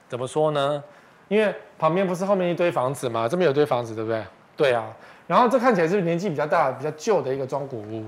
[0.08, 0.84] 怎么说呢？
[1.28, 3.28] 因为旁边不是后面一堆房子吗？
[3.28, 4.24] 这边有堆房子，对不对？
[4.58, 4.86] 对啊。
[5.28, 8.06] 然后这看起来是年纪比较大、比较旧的一个中古屋。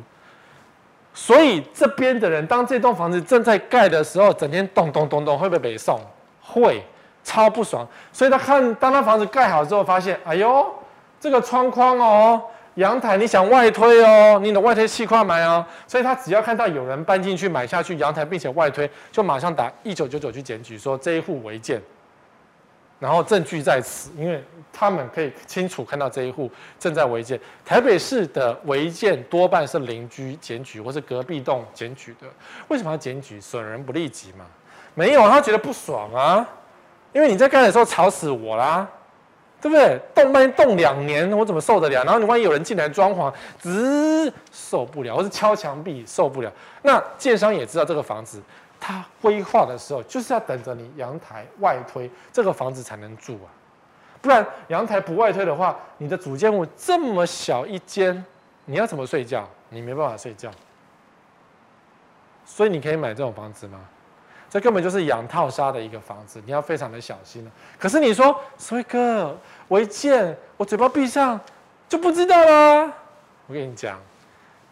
[1.13, 5.99] 所以这边的人，当这栋房子正在盖的时候，整天咚咚咚咚，会不会北送？
[6.41, 6.81] 会，
[7.23, 7.85] 超不爽。
[8.13, 10.65] 所以他看，当他房子盖好之后，发现，哎呦，
[11.19, 12.41] 这个窗框哦，
[12.75, 15.65] 阳台你想外推哦，你的外推气块买哦。
[15.85, 21.81] 所以他只要看到有人搬进去买下去阳台，并且外推，就马上打一九九九去检举，说这一户违建。
[23.01, 26.47] 然后证据在此，因为他们可以清楚看到这一户
[26.79, 27.39] 正在违建。
[27.65, 32.27] 台北市的违建多半是邻居检举或是隔壁栋检举的。
[32.67, 33.41] 为什么要检举？
[33.41, 34.45] 损人不利己嘛？
[34.93, 36.47] 没有，他觉得不爽啊，
[37.11, 38.87] 因为你在盖的时候吵死我啦，
[39.59, 39.99] 对不对？
[40.13, 42.03] 动半天动两年，我怎么受得了？
[42.03, 46.53] 然后你万一有人进来装潢，直，受不了，或是敲墙壁受不了。
[46.83, 48.39] 那建商也知道这个房子。
[48.83, 53.47] 他规划的时候就是要等着你阳台外推，这个房子才能住啊，
[54.19, 58.25] 不然阳台不外推的话，你的主建物这么小一间，
[58.65, 59.47] 你要怎么睡觉？
[59.69, 60.49] 你没办法睡觉。
[62.43, 63.79] 所以你可以买这种房子吗？
[64.49, 67.51] 这根本就是养套杀的一个房子，你要非常的小心了。
[67.77, 71.39] 可是你说，所以哥违建，我嘴巴闭上
[71.87, 72.91] 就不知道了。
[73.45, 73.99] 我跟你讲，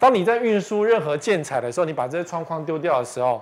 [0.00, 3.40] 当你在运输任何建材的时候，你把这些窗框丢掉的时候。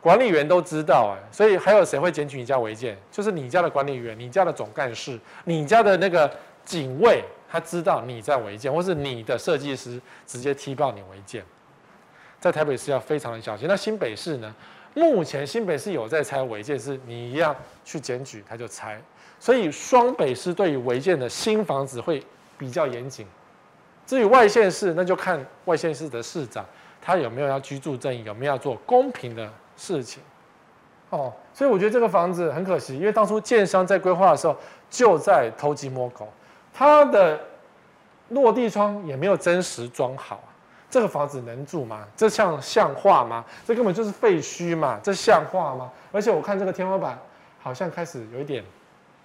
[0.00, 2.96] 管理员都知道哎，所以还有谁会检举你家违建？
[3.10, 6.30] 就是你家的管理员、你家的总干事、你家的那个
[6.64, 11.44] 警卫，他知道你在违建，或是你的设计师直接踢爆你违建。
[12.38, 13.66] 在台北市要非常的小心。
[13.66, 14.54] 那新北市呢？
[14.94, 19.00] 目前新北市有在拆违建，是你一样去检举，他就拆。
[19.38, 22.20] 所以双北市对于违建的新房子会
[22.56, 23.26] 比较严谨。
[24.06, 26.64] 至于外县市，那就看外县市的市长
[27.00, 29.48] 他有没有要居住正义，有没有要做公平的。
[29.78, 30.20] 事情，
[31.10, 34.54] 哦，所以我觉得这个房子很可惜，因为当初建商在规划的时候
[34.90, 36.28] 就在偷鸡摸狗，
[36.74, 37.40] 它的
[38.30, 40.42] 落地窗也没有真实装好，
[40.90, 42.04] 这个房子能住吗？
[42.16, 43.44] 这像像话吗？
[43.64, 45.90] 这根本就是废墟嘛，这像话吗？
[46.10, 47.18] 而且我看这个天花板
[47.60, 48.64] 好像开始有一点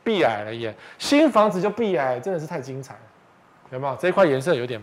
[0.04, 3.00] 壁癌了耶，新房子就壁癌，真的是太精彩了，
[3.72, 3.96] 有没有？
[3.96, 4.82] 这一块颜色有点，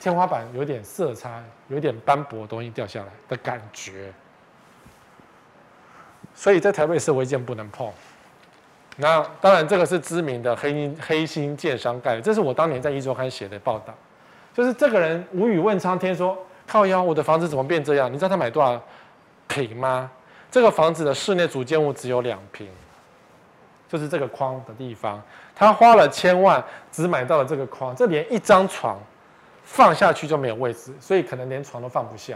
[0.00, 4.12] 天花板有点色差，有点斑驳东西掉下来的感觉。
[6.34, 7.90] 所以在台北市违建不能碰。
[8.96, 12.20] 那当然，这个是知名的黑黑心建商盖的。
[12.20, 13.92] 这是我当年在一周刊写的报道，
[14.54, 18.12] 就是这个人无语问苍天说：“靠腰，我的房子怎么变这样？
[18.12, 18.80] 你知道他买多少
[19.48, 20.08] 平吗？
[20.48, 22.68] 这个房子的室内主建物只有两平，
[23.88, 25.20] 就是这个框的地方。
[25.56, 28.96] 他花了千万，只买到了这个框，这连一张床
[29.64, 32.34] 放下去就没有位置，所以可能连床都放不下。”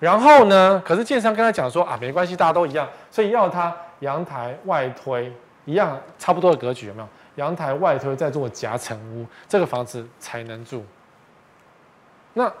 [0.00, 0.80] 然后呢？
[0.84, 5.32] 可是建商跟他讲说啊，没关系，大家都一样，所以要他阳台外推
[5.64, 7.08] 一样，差不多的格局有没有？
[7.34, 10.84] 阳台外推再做夹层屋，这个房子才能住。
[12.34, 12.52] 那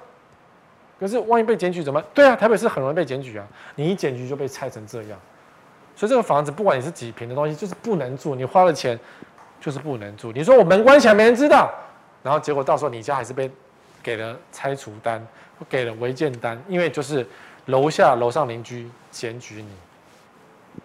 [0.98, 2.02] 可是万一被检举怎么？
[2.12, 3.46] 对啊，台北市很容易被检举啊，
[3.76, 5.18] 你一检举就被拆成这样。
[5.94, 8.34] 所以这个房子不管你是几平的东西，就是不能住。
[8.34, 8.98] 你花了钱
[9.60, 10.32] 就是不能住。
[10.32, 11.72] 你说我门关起来没人知道，
[12.22, 13.48] 然后结果到时候你家还是被
[14.02, 15.24] 给了拆除单。
[15.68, 17.26] 给了违建单，因为就是
[17.66, 20.82] 楼下楼上邻居检举你，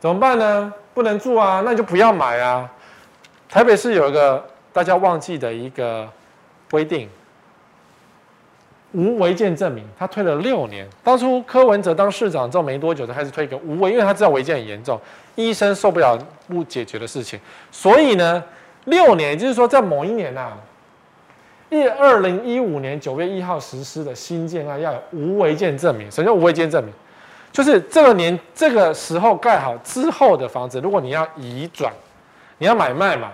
[0.00, 0.72] 怎么办呢？
[0.94, 2.70] 不能住啊，那你就不要买啊。
[3.48, 6.08] 台北市有一个大家忘记的一个
[6.70, 7.08] 规定，
[8.92, 10.86] 无违建证明，他推了六年。
[11.02, 15.00] 当初柯文哲当市长之后没多久，就开始推一个无违，因为他知道违建很严重，
[15.36, 17.38] 医生受不了不解决的事情，
[17.70, 18.42] 所以呢，
[18.84, 20.58] 六年，也就是说在某一年呐、啊。
[21.70, 26.10] 一二零一五年九月一号实施的新建案要有无违建证明。
[26.10, 26.92] 什么叫无违建证明？
[27.52, 31.92] 就是这个年这个时候盖好之后的房子，如果你要移转，
[32.58, 33.32] 你要买卖嘛，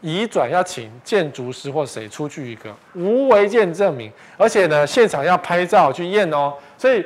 [0.00, 6.54] 移转要请建筑师或谁出具一个无违建证明，而且呢，现场要拍照去验哦。
[6.76, 7.04] 所以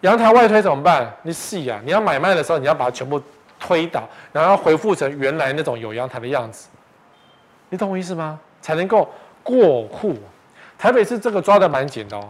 [0.00, 1.12] 阳台外推怎么办？
[1.22, 3.20] 你细啊，你要买卖的时候，你要把它全部
[3.60, 6.68] 推倒，然后恢复成原来那种有阳台的样子。
[7.68, 8.38] 你懂我意思吗？
[8.60, 9.08] 才能够
[9.42, 10.14] 过户。
[10.78, 12.28] 台北市这个抓的蛮紧的哦，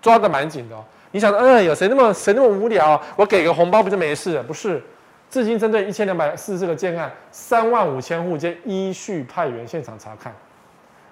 [0.00, 0.84] 抓的蛮紧的哦。
[1.10, 3.00] 你想，嗯，有谁那么谁那么无聊？
[3.16, 4.42] 我给个红包不就没事了？
[4.42, 4.82] 不是，
[5.30, 10.34] 至今针对一千两百四十个建案，三万五千户皆依序派员现场查看，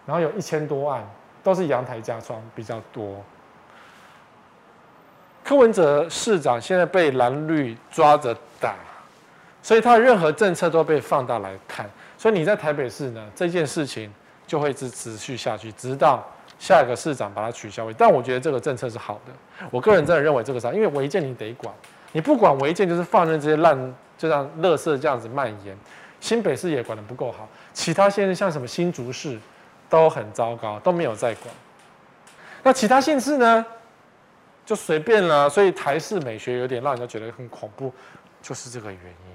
[0.04, 1.06] 然后有一千多案
[1.42, 3.22] 都是阳台加窗比较多。
[5.42, 8.74] 柯文哲市长现在被蓝绿抓着打，
[9.64, 11.88] 所以他的任何政策都被放大来看。
[12.18, 14.12] 所以你在台北市呢，这件事情
[14.46, 16.22] 就会一直持续下去，直到
[16.58, 17.90] 下一个市长把它取消。
[17.94, 19.32] 但我觉得这个政策是好的，
[19.70, 21.74] 我个人真的认为这个是，因为违建你得管，
[22.12, 25.74] 你不管违建就是放任这些烂，就像垃圾这样子蔓延。
[26.20, 29.38] 新北市也管得不够好，其他县市像什么新竹市
[29.88, 31.54] 都很糟糕，都没有在管。
[32.62, 33.64] 那其他县市呢？
[34.66, 37.92] 就随便了，所以台式美学有点让人家觉得很恐怖，
[38.40, 39.33] 就是这个原因。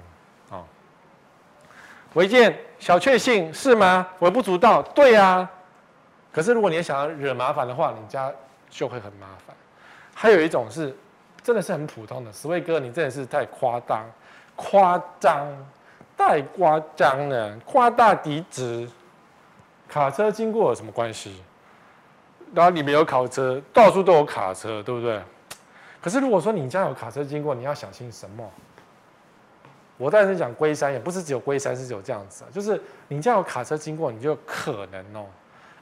[2.14, 4.06] 违建小确幸是吗？
[4.18, 5.48] 微不足道，对啊。
[6.32, 8.32] 可是如果你想要惹麻烦的话，你家
[8.68, 9.54] 就会很麻烦。
[10.14, 10.96] 还有一种是，
[11.42, 14.04] 真的是很普通的，十位哥，你真的是太夸张，
[14.56, 15.46] 夸张，
[16.16, 18.88] 太夸张了，夸大敌执。
[19.88, 21.42] 卡车经过有什么关系？
[22.54, 25.20] 然后里面有卡车，到处都有卡车，对不对？
[26.00, 28.48] 可是如果说你家有卡车经过，你要小心什么？
[30.00, 35.26] 我当然是讲龟山，也不是只有龟山是只有这样子啊，就是你家有卡车经过，你就可能哦，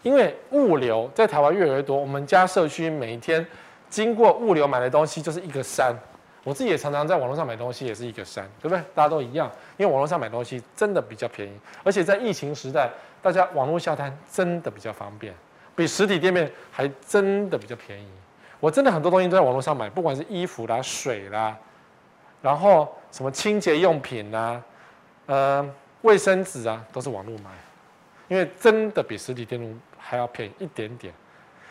[0.02, 3.46] 因为物流在台湾越来越多，我们家社区每一天
[3.88, 5.94] 经过物流买的东西就是一个山。
[6.44, 8.82] 我自己也常常在网络上买东西，也是一个山，对不对？
[8.94, 11.52] 大家都一样，因为网络上买东西真的比较便宜，
[11.84, 15.34] 而且在疫情时代，大家网络下单真的比较方便。
[15.76, 18.08] 比实体店面还真的比较便宜，
[18.60, 21.56] 我真的很多东西都在网络上买，不管是衣服啦、水啦，
[22.40, 24.62] 然后什么清洁用品啦，
[25.26, 27.50] 呃，卫生纸啊，都是网络买，
[28.28, 31.12] 因为真的比实体店还要便宜一点点。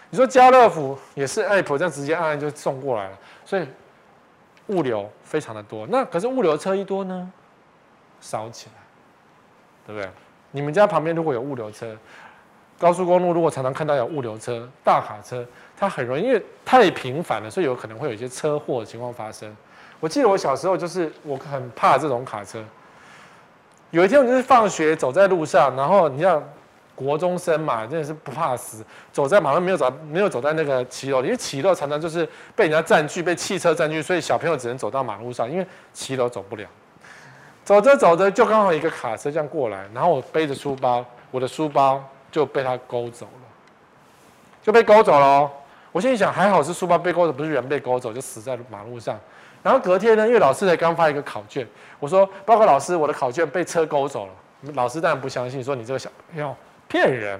[0.09, 3.67] 你说家乐福也是 App 这样直接按按就送过来了，所以
[4.67, 5.85] 物流非常的多。
[5.87, 7.31] 那可是物流车一多呢，
[8.21, 8.73] 烧起来，
[9.85, 10.09] 对不对？
[10.51, 11.97] 你们家旁边如果有物流车，
[12.79, 19.55] 高速公路如果常常看到有物流车、大卡车，它很容易，因为太频繁了，所以有可能会有一些车祸的情况发生。
[19.99, 22.63] 我记得我小时候就是我很怕这种卡车。
[23.91, 26.43] 有一天我就是放学走在路上，然后你像
[26.93, 36.67] 国中生嘛，真的是不怕死，走在马路没有走没有走在那个骑楼，因为骑楼常常就是被人家占据、被汽车占据，所以小朋友只能走到马路上，因为骑楼走不了。
[37.63, 42.03] 走着走着就刚好一个卡车这样过来，然后我背着书包，我的书包。
[42.29, 43.47] 就被他勾走了，
[44.61, 45.49] 就被勾走了。
[45.93, 49.17] 我心里想，还好是书包被勾走，不是人被勾走，就死在马路上。
[49.67, 51.67] 然后隔天呢，因为老师才刚发一个考卷，
[51.99, 54.31] 我说：“报告老师，我的考卷被车勾走了。”
[54.75, 56.55] 老师当然不相信，说你这个小朋友
[56.87, 57.37] 骗人。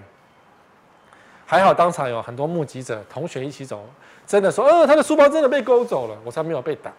[1.46, 3.82] 还好当场有很多目击者、同学一起走，
[4.26, 6.92] 真的说：“呃，他的书包真的被勾走了。”我才没有被打。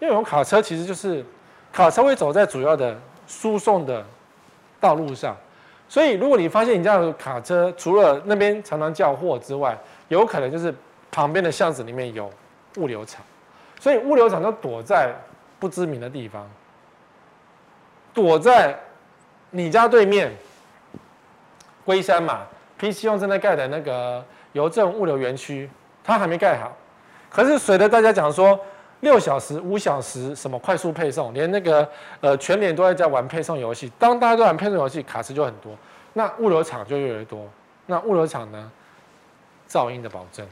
[0.00, 1.24] 因为我们卡车其实就是
[1.72, 4.04] 卡车会走在主要的输送的
[4.80, 5.36] 道路上。
[5.88, 10.74] 所以，如果你发现你家有卡车，除了那边常常叫货之外，有可能就是
[11.12, 12.28] 旁边的巷子里面有
[12.78, 13.22] 物流厂，
[13.84, 15.12] 所以物流厂都躲在
[15.58, 16.48] 不知名的地方，
[18.14, 18.74] 躲在
[19.50, 20.32] 你家对面，
[21.84, 22.46] 龟山嘛
[22.78, 25.68] ，PC 用正在盖的那个邮政物流园区，
[26.02, 26.74] 它还没盖好，
[27.28, 28.58] 可是随着大家讲说。
[29.00, 31.86] 六小时、五小时，什么快速配送，连那个
[32.22, 33.92] 呃全联都在在玩配送游戏。
[33.98, 35.76] 当大家都玩配送游戏，卡车就很多，
[36.14, 37.46] 那物流厂就越来越多。
[37.84, 38.72] 那物流厂呢，
[39.68, 40.46] 噪音的保证。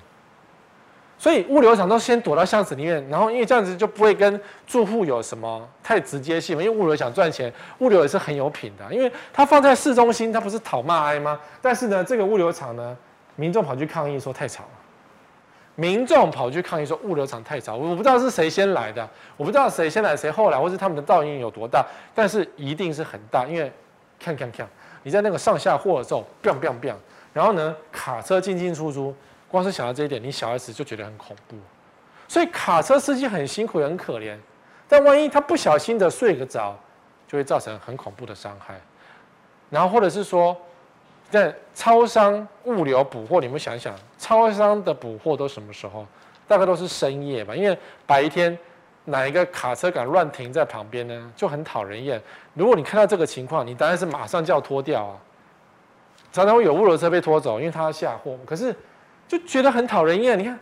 [1.22, 6.60] 所以物流厂都先躲到巷子里面，然后因为这样子就不会跟住户有什么太直接性嘛。
[6.60, 11.38] 因为物流想赚钱，物流也是很有品的，因为它放在市中心，它不是讨骂挨吗？
[11.60, 12.96] 但是呢，这个物流厂呢，
[13.36, 14.70] 民众跑去抗议说太吵了。
[15.76, 23.70] 民众跑去抗议说物流厂太吵，我不知道是谁先来的，我不知道谁先来谁后来，或是他们的噪音有多大，但是一定是很大，因为
[24.18, 24.68] 看看看，
[25.04, 26.96] 你在那个上下货的时候，biang biang biang，
[27.32, 29.14] 然后呢，卡车进进出出，
[29.52, 31.56] 光是想到这一点，你小孩子就觉得很恐怖，
[32.26, 34.36] 所以卡车司机很辛苦很可怜，
[34.88, 36.76] 但万一他不小心的睡个着，
[37.28, 38.80] 就会造成很恐怖的伤害，
[39.70, 40.56] 然后或者是说。
[41.30, 46.06] 在超商物流补货，你们想想，超商的补货都什么时候？
[46.46, 48.58] 大概都是深夜吧，因为白天
[49.06, 51.32] 哪一个卡车敢乱停在旁边呢？
[51.34, 52.20] 就很讨人厌。
[52.52, 55.16] 如果你看到这个情况，你当然是马上就要拖掉啊。
[56.30, 58.76] 常常会有物流车被拖走，因为他要下货，可是
[59.38, 60.38] 就觉得很讨人厌。
[60.38, 60.58] 你看，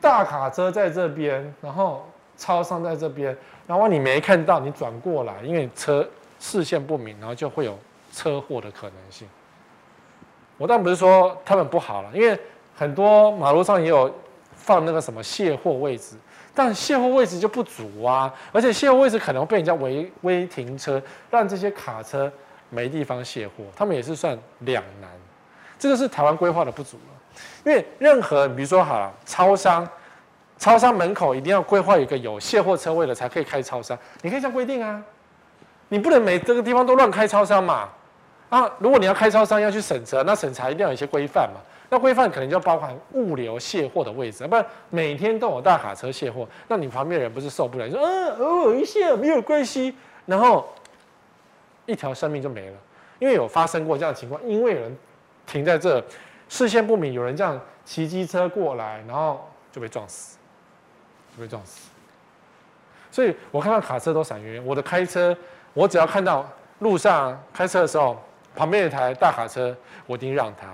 [0.00, 2.06] 大卡车在这边，然后
[2.36, 6.06] 超商在这边，然后你没看到，你转过来，因为车
[6.38, 7.78] 视线不明，然后就会有。
[8.12, 9.28] 车祸的可能性，
[10.56, 12.38] 我当然不是说他们不好了，因为
[12.74, 14.10] 很多马路上也有
[14.54, 16.16] 放那个什么卸货位置，
[16.54, 22.32] 但卸货位置就不足啊，而且卸货位置可能会被人家违规停车，让这些卡车
[22.70, 25.10] 没地方卸货，他们也是算两难。
[25.78, 27.40] 这就是台湾规划的不足了。
[27.64, 29.86] 因为任何比如说好了，超商，
[30.56, 35.02] 超商门口一定要规划一个有卸货车位的才可以开超商，你可以这样规定啊。
[35.88, 37.88] 你不能每这个地方都乱开超商嘛？
[38.48, 41.60] 啊，如果你要开超商要去审查，那审查一定要有一些规范嘛。
[41.88, 47.86] 那规范可能就包含物流卸货的位置，不然每天都有大卡车卸货，那你旁边人不是受不了？
[47.86, 50.66] 你说，嗯、偶尔一卸没有关系，然后
[51.84, 52.76] 一条生命就没了。
[53.18, 54.96] 因为有发生过这样的情况，因为有人
[55.46, 56.02] 停在这，
[56.48, 60.36] 视线不明，有人这样骑机车过来，然后就被撞死，
[61.36, 61.88] 就被撞死。
[63.10, 65.36] 所以我看到卡车都闪远远，我的开车。
[65.72, 68.18] 我只要看到路上开车的时候，
[68.54, 69.76] 旁边有一台大卡车，
[70.06, 70.68] 我一定让他，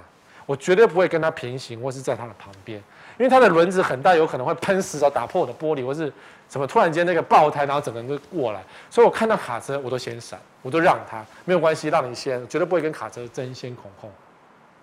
[0.46, 2.78] 我绝对不会跟他平行，或是在他的旁边，
[3.18, 6.12] 因为他的轮子很大，有可能会喷石头打破我的玻璃，或是
[6.48, 14.08] 什么突然间那个爆胎，然后整个人就过来，所以我看到卡车我都先闪，我都让他，没有关系，让你先，绝对不会跟卡车争先恐后，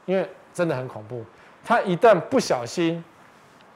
[0.09, 1.23] 因为真的很恐怖，
[1.63, 3.03] 他一旦不小心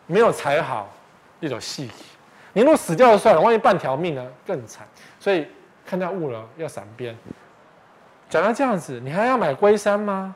[0.07, 0.91] 没有踩好，
[1.39, 2.05] 一种细体，
[2.53, 4.87] 你如果死掉就算了，万一半条命呢更惨，
[5.19, 5.45] 所以。
[5.85, 7.13] 看到雾了要闪边。
[8.29, 10.33] 讲到这样子，你还要买龟山吗？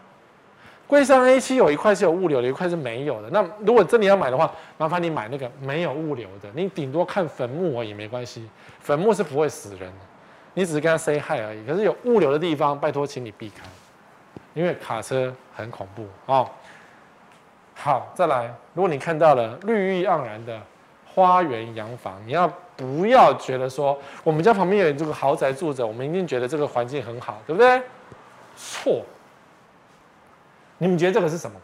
[0.85, 3.29] 龟山 A 七有一块是有物流的，一块是没有的。
[3.29, 6.49] 那如果真的要买的话，麻烦你买那个没有物流的。
[6.53, 8.49] 你顶多看坟墓而已，没关系。
[8.81, 10.05] 坟墓是不会死人的，
[10.53, 11.65] 你只是跟他 say hi 而已。
[11.65, 13.63] 可是有物流的地方，拜托请你避开，
[14.57, 16.49] 因为卡车很恐怖哦。
[17.75, 20.59] 好，再来，如果你看到了绿意盎然的
[21.05, 22.51] 花园洋房，你要。
[22.77, 27.81] 不要觉得说我们家旁边有这个豪宅住着，我们一定觉得这个环境很好，对不对？
[28.55, 29.03] 错。
[30.77, 31.59] 你们觉得这个是什么？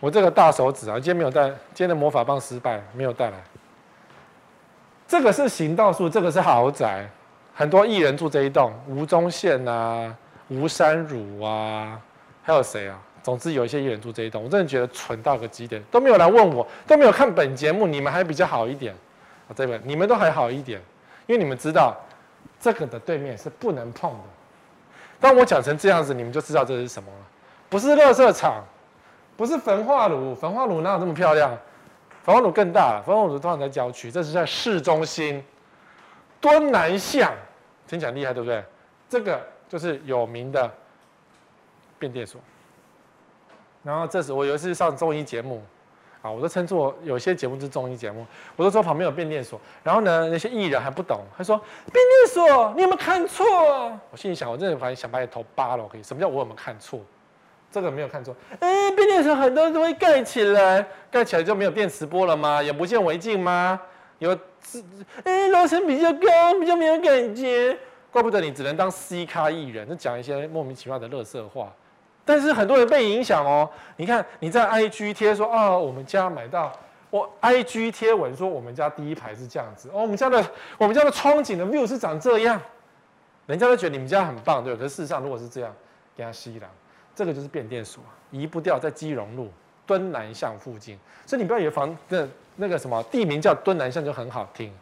[0.00, 3.38] 我这个大手指啊，今天没有带，今天的魔法棒失败，没有带来。
[5.08, 7.08] 这个是行道树，这个是豪宅，
[7.54, 10.14] 很多艺人住这一栋，吴宗宪啊，
[10.48, 12.00] 吴珊如啊，
[12.42, 12.98] 还有谁啊？
[13.22, 18.94] 总之有一些艺人住这一栋，我真的觉得蠢到个极点，都没有来问我，都没有看本节目，你们还比较好一点。
[19.48, 20.80] 啊，这边你们都还好一点，
[21.26, 21.96] 因为你们知道
[22.60, 24.18] 这个的对面是不能碰的。
[25.18, 27.18] 当我讲成这样子，你们就知道这是什么了。
[27.68, 28.62] 不是垃圾场，
[29.36, 31.50] 不是焚化炉，焚化炉哪有这么漂亮？
[32.22, 35.42] 焚化炉更大，焚化炉通常在郊区，这是在市中心。
[36.40, 37.32] 敦南巷，
[37.88, 38.62] 听起来厉害，对不对？
[39.08, 40.70] 这个就是有名的
[41.98, 42.40] 变电所。
[43.82, 45.62] 然后这时我有一次上综艺节目。
[46.22, 51.56] 啊，我都称作有些节目是综艺节目，我都说旁边有变电所，然后呢，那些艺人还不懂，他说
[51.92, 53.46] 变电所，你有没有看错？
[54.10, 56.02] 我心里想，我真的反正想把你头扒了，我可以？
[56.02, 56.98] 什么叫我有没有看错？
[57.70, 62.60] 这个没有看错，哎，变电所很多人都会盖起来，盖起来就没有电磁波了吗？
[62.60, 63.80] 眼不见为净吗？
[64.18, 64.84] 有自，
[65.22, 67.78] 哎，楼层比较高，比较没有感觉，
[68.10, 71.72] 怪不得你只能当 C 咖艺人，就讲一些莫名其妙的乐色话。
[72.24, 76.72] 但是很多人被影响哦，你看你在 IG 贴说啊、我们家买到
[77.10, 79.88] 我 IG 贴文说我们家第一排是这样子。
[79.90, 80.44] 哦，我们家的
[80.76, 82.60] 我们家的窗景的 view 是长这样，
[83.46, 84.74] 人家都觉得你们家很棒，对？
[84.74, 85.72] 可是事实上如果是这样，
[86.16, 86.68] 给他吸了，
[87.14, 88.02] 这个就是变电所，
[88.32, 89.48] 移不掉，在基隆路
[89.86, 92.26] 敦南巷附近，所以你不要以为房那
[92.56, 94.72] 那个什么地名叫敦南巷就很好听，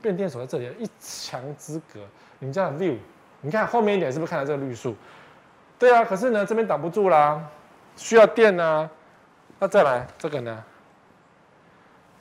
[0.00, 2.00] 变电所在这里一墙之隔，
[2.38, 2.96] 你们家的 view，
[3.40, 4.94] 你看后面一点是不是看到这个绿树？
[5.78, 7.40] 对啊，可是呢，这边挡不住啦，
[7.96, 8.88] 需要电、啊。
[9.60, 10.64] 那再来这个呢，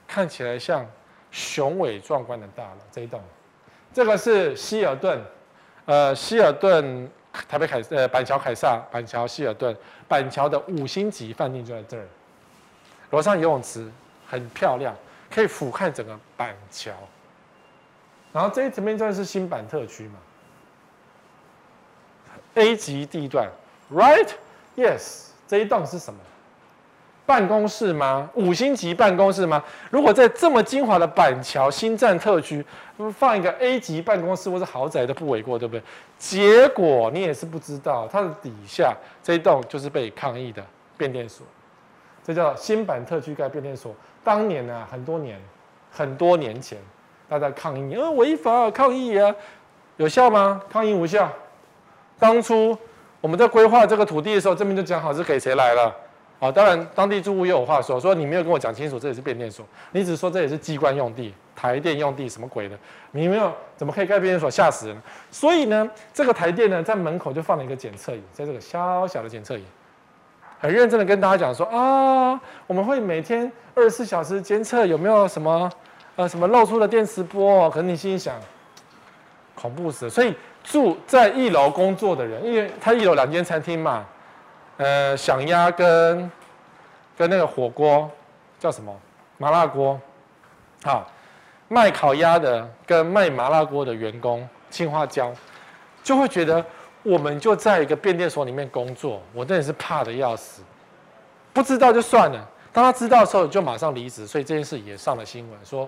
[0.08, 0.86] 看起来像
[1.30, 3.22] 雄伟壮观的大楼这一栋，
[3.94, 5.22] 这个是希尔顿，
[5.86, 7.10] 呃，希尔顿
[7.48, 9.76] 台北凯呃板桥凯撒板桥希尔顿
[10.08, 12.06] 板桥的五星级饭店就在这儿，
[13.12, 13.88] 楼上游泳池
[14.28, 14.96] 很漂亮，
[15.30, 16.92] 可以俯瞰整个板桥。
[18.38, 20.20] 然后这一这边就是新版特区嘛。
[22.54, 23.50] A 级地段
[23.92, 26.20] ，right？Yes，这一栋是什么？
[27.26, 28.30] 办公室吗？
[28.36, 29.64] 五星级办公室吗？
[29.90, 32.64] 如果在这么精华的板桥新站特区，
[33.12, 35.82] 放一个 A 级办公室或是豪宅都不为过，对不对？
[36.20, 40.64] 结果你也是不知道，它的底下这一栋就是被抗议的
[40.96, 41.44] 变电所，
[42.24, 43.96] 这叫新版特区盖变电所。
[44.24, 45.42] 当年啊，很多年，
[45.92, 46.78] 很多年前，
[47.30, 49.34] 大家抗议，呃，违法抗议啊，
[49.98, 50.62] 有效吗？
[50.70, 51.32] 抗议无效。
[52.18, 52.78] 当初
[53.22, 55.94] 我们在规划这个土地的时候，这边就讲好是给谁来了。
[56.40, 62.78] 啊，当然当地住户也有话说，说你没有跟我讲清楚，这里是变电所，你只说这里是机关用地、台电用地，什么鬼的？
[63.10, 64.48] 你没有怎么可以盖变电所？
[64.48, 64.96] 吓死人！
[65.32, 69.64] 所以呢，这个台电呢，在门口就放了一个检测仪，在这个小小的检测仪，
[70.60, 75.68] 很认真的跟大家讲说啊，我们会每天二十四小时监测有没有什么
[76.18, 77.70] 呃什么漏出了电磁波。
[77.70, 78.36] 可能你心里想，
[79.56, 80.36] 恐怖死了，所以。
[80.70, 84.06] 住在一楼工作的人，因为他一楼两间餐厅嘛，
[84.76, 86.30] 呃，响鸭跟
[87.18, 88.12] 跟那个火锅
[88.60, 88.94] 叫什么
[89.38, 89.98] 麻辣锅，
[90.84, 91.10] 好，
[91.70, 95.32] 卖烤鸭的跟卖麻辣锅的员工，青花椒，
[96.04, 96.62] 就会觉得
[97.02, 100.62] 我们就在一个变电所里面工作，我真的是怕得要死，
[101.54, 105.88] 不知道就算了，当他知道的时候就马上离职，所以这件事也上了新闻说。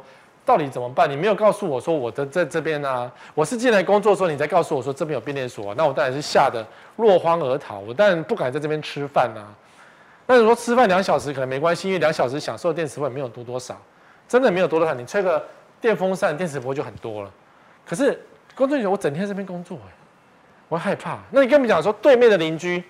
[0.50, 1.08] 到底怎么办？
[1.08, 9.46] 你没有告诉我说我的在这边啊，我是进来工作的时候，你才告诉我说这边有变电所，那我当然是吓得落荒而逃，我当然不敢在这边吃饭呐。
[10.26, 13.80] 那你说吃饭两小时可能没关系，因为两小时享受的电磁波没有多多少，
[14.28, 15.46] 真的没有多多少，你吹个
[15.80, 17.32] 电风扇电磁波就很多了。
[17.86, 18.20] 可是
[18.56, 19.94] 工作人员，我整天在这边工作，哎，
[20.68, 21.20] 我害怕。
[21.30, 22.84] 那你跟我们讲说，对面的邻居，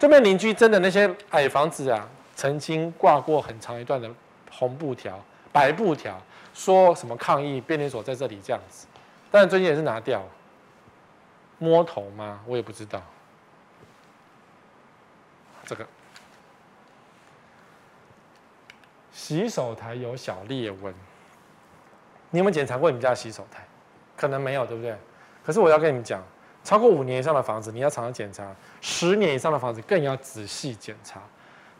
[0.00, 4.10] 对面邻居真的那些矮房子啊，曾经挂过很长一段的
[4.50, 5.16] 红布条、
[5.52, 6.20] 白布条。
[6.54, 8.86] 说什么抗议变电所在这里这样子，
[9.30, 10.22] 但是最近也是拿掉，
[11.58, 12.40] 摸头吗？
[12.46, 13.02] 我也不知道。
[15.66, 15.84] 这个
[19.12, 20.94] 洗手台有小裂纹，
[22.30, 23.66] 你有没有检查过你们家的洗手台？
[24.16, 24.96] 可能没有，对不对？
[25.44, 26.22] 可是我要跟你们讲，
[26.62, 28.44] 超过五年以上的房子，你要常常检查；
[28.80, 31.20] 十年以上的房子更要仔细检查。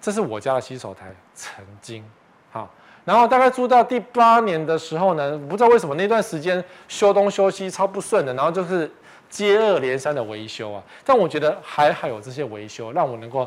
[0.00, 2.04] 这是我家的洗手台，曾经，
[2.50, 2.68] 好。
[3.04, 8.90] 然后大概住到第八年的时候呢，不知道为什么那段时间修东修西超不顺的，然后就是
[9.28, 10.82] 接二连三的维修啊。
[11.04, 13.46] 但我觉得还好有这些维修，让我能够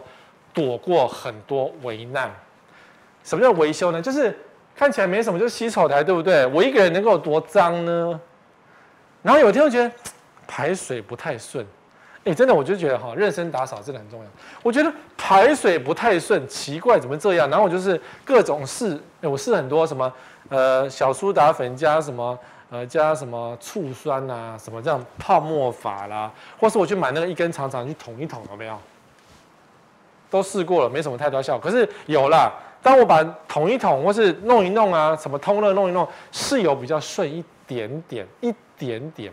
[0.54, 2.32] 躲过很多危难。
[3.24, 4.02] 什么叫维修呢？
[4.02, 4.38] 就是
[4.76, 6.46] 看起来没什么，就是洗手台，对不对？
[6.46, 8.20] 我一个人能够有多脏呢？
[9.24, 9.92] 然后有一天我觉得
[10.48, 11.66] 排水不太顺。
[12.28, 14.26] 哎，真的，我就觉得哈，认真打扫真的很重要。
[14.62, 17.50] 我觉得排水不太顺，奇怪，怎么这样？
[17.50, 20.12] 然后我就是各种试，我试很多什么，
[20.50, 22.38] 呃，小苏打粉加什么，
[22.70, 28.78] 呃，加什么醋酸啊，什么这样泡沫法啦，或是我去买那个一根长长去捅一捅，有没有？
[30.30, 31.72] 都试过了，没什么太多效果。
[31.72, 32.52] 可是有啦，
[32.84, 39.32] 当我把捅一捅或是弄一弄啊，什么通热弄一弄，是有比较顺一点点，一点点。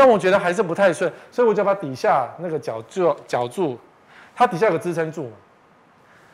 [0.00, 3.78] 但我觉得还是不太顺，所以我就把底下那个脚柱、脚柱，
[4.34, 5.32] 它底下有个支撑柱嘛，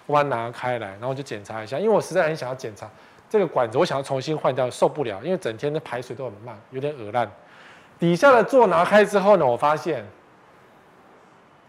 [0.07, 2.89] 我把它拿开来，然后就检查一下，因为我实在很想要检查
[3.29, 7.29] 这个管子，我想要重新换掉，受不了，因为整天的排水都很慢，有点恶烂。
[7.99, 10.07] 底下的座拿开之后呢，我发现，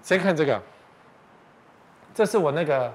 [0.04, 0.62] 先看这个，
[2.14, 2.94] 这是我那个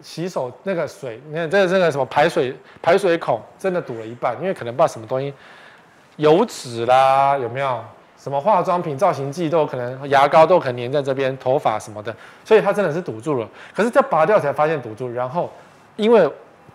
[0.00, 5.34] 洗手那个水，你看这个这个什么排水排水孔真的堵了一半，因为可能不知道什么东西，
[6.18, 7.84] 油脂啦，有没有？
[8.18, 12.14] 什么化妆品、造型剂都有可能，牙膏都可能粘在这边，头发什么的，
[12.44, 13.48] 所以它真的是堵住了。
[13.72, 15.48] 可是这拔掉才发现堵住，然后
[15.94, 16.28] 因为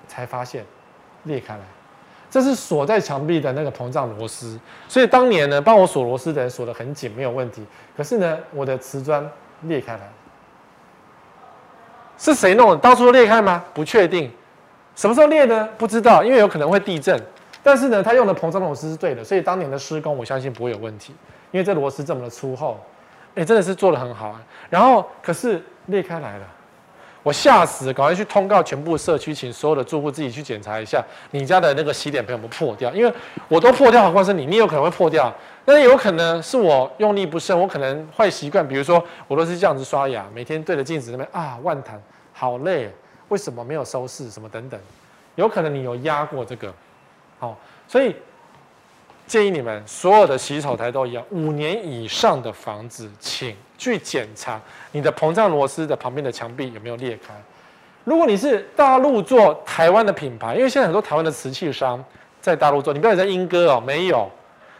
[0.07, 0.65] 才发现
[1.23, 1.61] 裂开来，
[2.31, 4.57] 这是锁在墙壁的那个膨胀螺丝。
[4.87, 7.65] 所以当年呢，帮我锁螺丝的人锁得很紧，没有问题。
[7.97, 9.29] 可是呢，我的瓷砖
[9.63, 10.09] 裂开来，
[12.17, 12.77] 是谁弄的？
[12.77, 13.63] 当初裂开吗？
[13.73, 14.31] 不确定。
[14.95, 15.67] 什么时候裂呢？
[15.77, 17.21] 不知道，因为有可能会地震。
[17.63, 21.15] 但是呢，他用的膨胀螺丝是对的，所以当年的施工我相信不会有问题，
[21.51, 22.77] 因为这螺丝这么的粗厚，
[23.35, 24.43] 哎，真的是做的很好啊。
[24.69, 26.45] 然后可是裂开来了，
[27.23, 31.01] 我吓死，赶快去通告全部社区，请所有的住户自己去检查一下
[31.31, 33.13] 你家的那个洗脸盆有没有破掉，因为
[33.47, 35.33] 我都破掉，何况是你，你有可能会破掉。
[35.63, 41.97] 但是有可能是我用力不慎，我可能坏习惯，比如说我都是这样子刷牙，每天对着镜子那边啊，万弹，
[42.33, 42.93] 好累，
[43.29, 44.77] 为什么没有收拾什么等等，
[45.35, 46.73] 有可能你有压过这个。
[47.39, 47.57] 好，
[47.87, 48.15] 所以
[49.25, 54.61] 建议你们所有的洗手台都一样，五年以上的房子，请去检查
[54.91, 57.33] 你的膨胀螺丝的旁边的墙壁有没有裂开。
[58.03, 62.03] 如果你是大陆做台湾的品牌，因为现在很多台湾的瓷器商
[62.41, 64.29] 在大陆做，你不要在英歌哦，没有，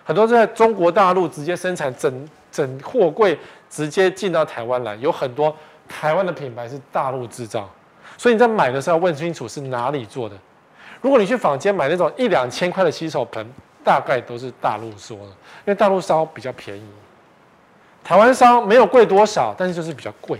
[0.03, 3.39] 很多在中国大陆直接生产整整货柜
[3.69, 5.55] 直接进到台湾来，有很多
[5.87, 7.69] 台湾的品牌是大陆制造，
[8.17, 10.35] 所以你在买的时候要问清楚是哪里做的。
[11.03, 13.45] 如果你去坊间买那种一两千块的洗手盆，
[13.83, 16.83] 大概都是大陆说的，因为大陆烧比较便宜，
[18.01, 20.39] 台湾烧没有贵多少，但是就是比较贵。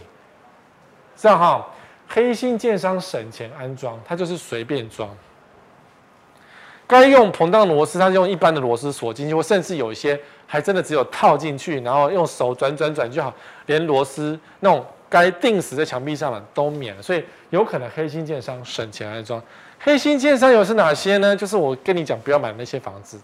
[1.18, 1.68] 这样哈，
[2.08, 5.10] 黑心建商省钱安装，它就是随便装。
[6.88, 13.34] 该用膨胀螺丝，它是用一般的螺丝锁进去，或甚至有一些还真的只有套进去，然后用手转转转就好，
[13.66, 19.42] 连螺丝那种该钉死在墙壁上的都免了，所以有可能黑心建商省钱安装。
[19.84, 21.36] 黑心建商有是哪些呢？
[21.36, 23.24] 就是我跟你讲，不要买那些房子的。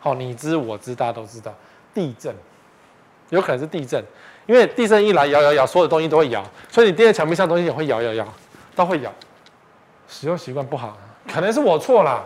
[0.00, 1.54] 好，你知我知，大家都知道。
[1.94, 2.34] 地震，
[3.30, 4.04] 有可能是地震，
[4.46, 8.26] 因为地震一来摇摇摇，所有的东西都会摇，所以你钉在墙壁上东西也会摇摇摇，
[8.74, 9.12] 都会摇。
[10.08, 10.98] 使用习惯不好，
[11.32, 12.22] 可能是我错了，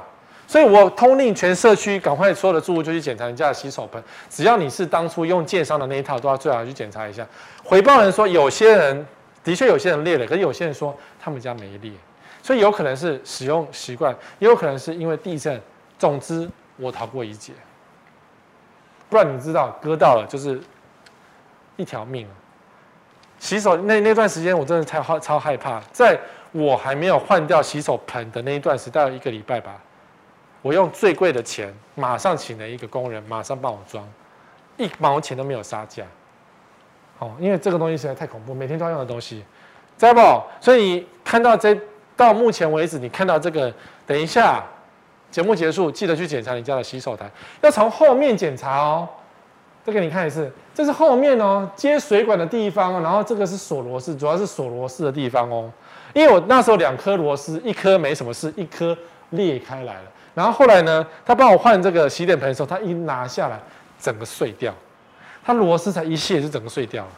[0.47, 7.27] 所以我通令全社区赶快所有的住户就去检查人家的洗手盆，只要你是当初用建商的那一套，都要最好去检查一下。
[7.63, 9.07] 回报人说，有些人
[9.45, 11.93] 的确有些人裂了，可是有些人说他们家没裂，
[12.43, 15.61] 所以有可能是使用习惯，也有可能是因为地震。
[15.99, 17.53] 总之，我逃过一劫。
[19.11, 20.61] 不然你知道，割到了就是
[21.77, 22.27] 一条命。
[23.39, 25.81] 洗手那那段时间，我真的超超害怕。
[25.93, 26.19] 在
[26.53, 29.81] 我还没有换掉洗手盆的那一段时间，大概一个礼拜吧，
[30.63, 34.07] 我用最贵的钱，马上请了一个工人，马上帮我装，
[34.77, 36.05] 一毛钱都没有杀价。
[37.19, 39.45] 哦，因为这个东西实在太恐怖，每天都要用的东西，
[39.97, 40.21] 知道不？
[40.61, 41.75] 所以你看到这
[42.19, 43.73] 到目前为止，你看到这个，
[44.07, 44.63] 等一下。
[45.31, 49.07] 节目结束，记得去检查你家的洗手台，要从后面检查哦。
[49.85, 53.03] 再给你看一次，这是后面哦，接水管的地方。
[53.03, 55.71] 然后这个是锁螺丝，主要是锁螺丝的地方哦。
[56.15, 58.97] 因为我那时候两颗螺丝，一颗没什么事，一颗
[59.31, 60.11] 裂开来了。
[60.35, 63.61] 然后后来呢，他帮我换这个洗脸盆的时候，他一拿下来，
[64.01, 64.75] 整个碎掉。
[65.45, 67.11] 他螺丝才一卸就整个碎掉了。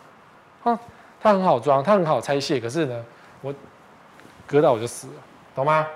[0.64, 0.78] 哈，
[1.20, 3.05] 它很好装，它很好拆卸，可是呢，
[4.51, 5.14] 割到我就死了，
[5.55, 5.86] 懂吗？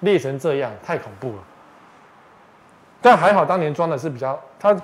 [0.00, 1.44] 裂成这样，太恐怖了。
[3.00, 4.76] 但还好，当年装的是比较他，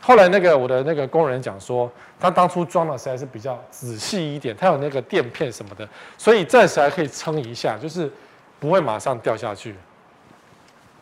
[0.00, 8.10] 后来那个我的那个工人讲说，他当初装的实在是比较仔细一点，他有那个垫片什么的，所以暂时还可以撑一下，就是
[8.60, 9.74] 不会马上掉下去。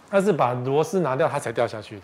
[0.09, 2.03] 但是把螺丝拿掉，它才掉下去的。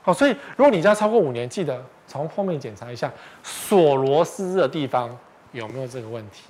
[0.00, 3.12] 好，所以如果你家超过五年，记得从后面检查一下
[3.42, 5.14] 锁螺丝的地方
[5.50, 6.44] 有没有这个问题。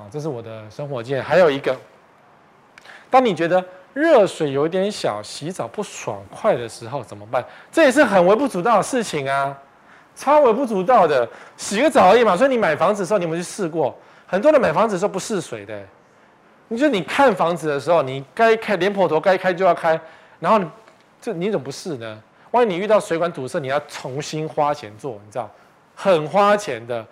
[0.00, 1.24] 啊，这是我的生活经验。
[1.24, 1.76] 还有一个，
[3.10, 3.64] 当你觉得。
[3.92, 7.44] 热水有点小，洗澡不爽快的时候怎么办？
[7.72, 9.52] 这也是很微不足道的事情啊，
[10.14, 12.36] 超微不足道的，洗个澡而已嘛。
[12.36, 13.92] 所以你买房子的时候，你有没有去试过？
[14.28, 15.76] 很多人买房子的时候不试水的。
[16.68, 20.00] 你说你看房子的时候，你该开莲蓬头该开就要开，
[20.38, 20.70] 然后你
[21.20, 22.22] 这你怎么不试呢？
[22.52, 25.50] 万一你遇到水管堵塞，你要重新花钱做，你知道，
[25.96, 27.04] 很花钱的。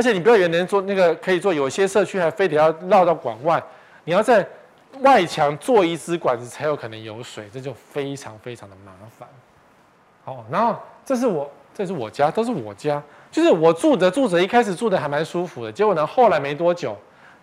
[0.00, 3.62] 而且你不要以为能做那个可以做，有些社区还非得要绕到管外，
[4.04, 4.46] 你要在。
[5.02, 9.26] 外墙做一支管子才有可能有水，这就非常非常的麻烦。
[10.24, 10.76] 好，然后
[11.06, 16.96] 这是我，这是我家，都是我家，就是我住着住着，一开始住的还蛮舒服的，结果呢，后来没多久，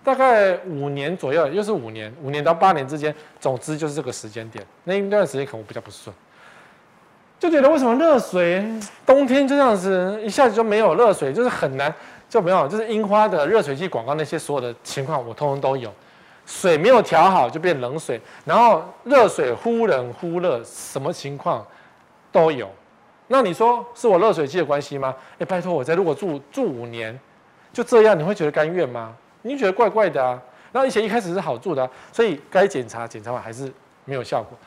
[0.04, 6.14] 大概五年左右，又是五年，五年到八年之间，总之就是这个时间点，那一段时间可能我比较不顺，
[7.40, 8.62] 就觉得为什么热水
[9.06, 11.92] 冬天就这样子一下子就没有热水，就是很难
[12.30, 15.92] 就没有，就是樱花的热水器广告那些所有的情况，我通通都有。
[16.46, 21.66] 水没有调好就变冷水，然后热水忽冷忽热，什么情况
[22.32, 22.70] 都有。
[23.28, 25.14] 那你说是我热水器的关系吗？
[25.40, 27.18] 哎，拜托我在如果住住五年，
[27.74, 29.14] 就这样，你会觉得甘愿吗？
[29.42, 30.42] 你觉得怪怪的啊。
[30.72, 33.70] 然后以前一开始是好住的，所以该检查检查完还是
[34.06, 34.58] 没有效果。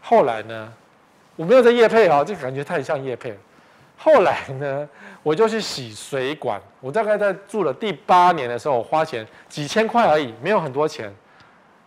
[0.00, 0.72] 后来呢，
[1.34, 3.36] 我没有在业配啊，就感觉太像业配了。
[3.98, 4.88] 后来呢，
[5.22, 6.60] 我就去洗水管。
[6.80, 11.12] 我大概在住了第八年的时候，我花钱几千块而已，没有很多钱。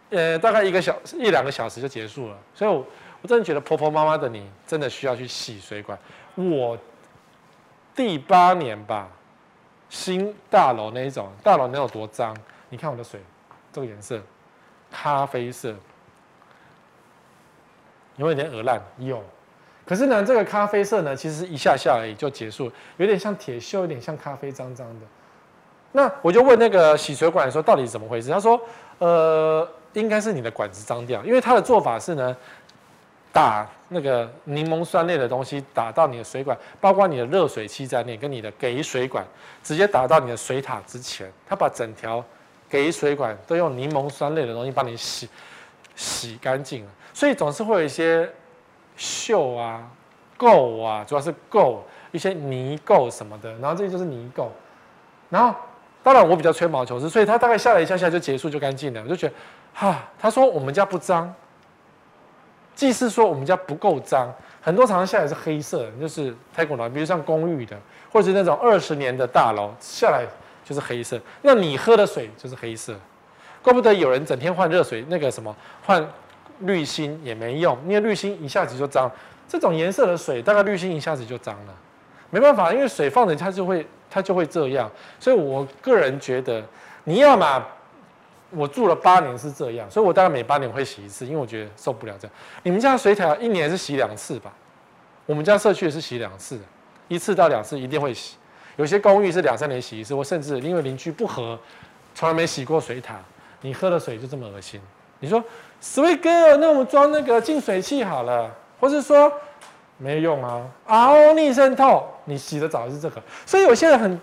[0.09, 2.83] 呃，大概一个小一两个小时就结束了，所以我，
[3.21, 5.97] 我真的觉得婆婆妈妈的你真的需要去洗水管。
[6.35, 6.77] 我
[7.95, 9.07] 第八年吧，
[9.87, 12.35] 新大楼那一种大楼能有多脏？
[12.69, 13.21] 你看我的水，
[13.71, 14.19] 这个颜色，
[14.91, 15.69] 咖啡色，
[18.15, 18.81] 有没有点鹅烂？
[18.97, 19.23] 有。
[19.89, 25.05] 可是呢，这个咖啡色呢，其实一下下而已就结束，有点像铁锈，有点像咖啡脏脏的。
[25.93, 28.29] 那我就问那个洗水管说，到底怎么回事？
[28.29, 28.61] 他说，
[28.99, 29.67] 呃。
[29.93, 32.37] 应该是你的管子脏掉，因为他的做法是呢，
[33.33, 39.25] 打那个柠檬酸类的东西打到你的水管，包括你的热水器在内，跟你的给水管
[39.63, 42.23] 直接打到你的水塔之前，他把整条
[42.69, 45.27] 给水管都用柠檬酸类的东西帮你洗
[45.95, 48.31] 洗干净了，所以总是会有一些
[48.99, 49.89] 锈啊、
[50.37, 51.77] 垢啊，主要是垢，
[52.11, 54.47] 一些泥垢什么的，然后这就是泥垢，
[55.29, 55.57] 然后
[56.03, 59.33] 当然我比较吹毛求疵，所以他大概下来一下下就结束就干净了，我就觉得。
[59.71, 61.33] 哈，他说我们家不脏，
[62.75, 67.77] 即是说我们家不够脏，很多常常下来是黑色，就是太古楼，比如像公寓的，
[68.11, 70.25] 或者是那种二十年的大楼下来
[70.65, 72.93] 就是黑色，那你喝的水就是黑色，
[73.61, 76.05] 怪不得有人整天换热水，那个什么换
[76.59, 79.11] 滤芯也没用，因为滤芯一下子就脏，
[79.47, 81.75] 这种颜色的水大概滤芯一下子就脏了，
[82.29, 84.89] 没办法，因为水放着它就会它就会这样，
[85.19, 86.63] 所以我个人觉得
[87.03, 87.65] 你要嘛。
[88.51, 92.35] 我住了八年是这样，所以我大概每八年会洗一次，因为我觉得受不了这样。
[92.63, 94.51] 你们家水塔一年是洗两次吧？
[95.27, 96.59] 我们家社区也是洗两次，
[97.07, 98.37] 一次到两次一定会洗。
[98.75, 101.59] 有些公寓是两三年洗一次，我甚至因为邻居不和，
[102.15, 103.19] 从来没洗过水塔。
[103.61, 104.81] 你喝的水就这么恶心？
[105.19, 105.43] 你说
[105.81, 108.49] ，Sweet girl，那我们装那个净水器好了，
[108.79, 109.31] 或是说
[109.97, 114.19] 没用啊？RO 逆渗透，你洗的澡是这个，所以有些人很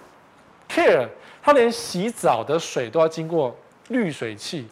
[0.68, 1.06] care。
[1.42, 3.54] 它连洗澡的水都要经过
[3.86, 4.66] 滤水器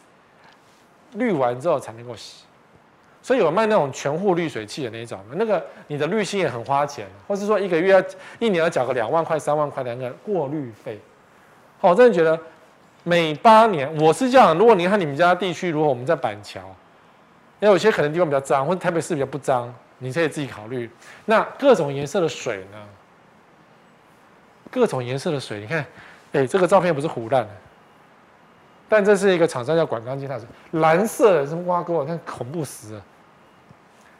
[1.13, 2.43] 滤完之后才能够洗。
[3.21, 8.03] 所以有卖那种全户滤水器的那种，那个你的滤芯也很花钱，或是说一个月要
[8.39, 10.99] 一年要缴个两万块、三万块的那个过滤费。
[11.79, 12.37] 好，我真的觉得
[13.07, 14.57] 每八年，我是这样。
[14.57, 16.59] 如果你看你们家地区，如果我们在板桥，
[17.59, 20.89] 因为有些可能地方比较脏，或者台北市比较不脏，你可以自己考虑。
[21.25, 22.81] 那各种颜色的水呢？
[24.71, 25.85] 各种颜色的水，你看，
[26.33, 27.49] 哎，这个照片不是糊烂的，
[28.89, 33.03] 但这是一个厂商叫管钢筋，它是蓝色的，什么挖沟，看恐怖死了。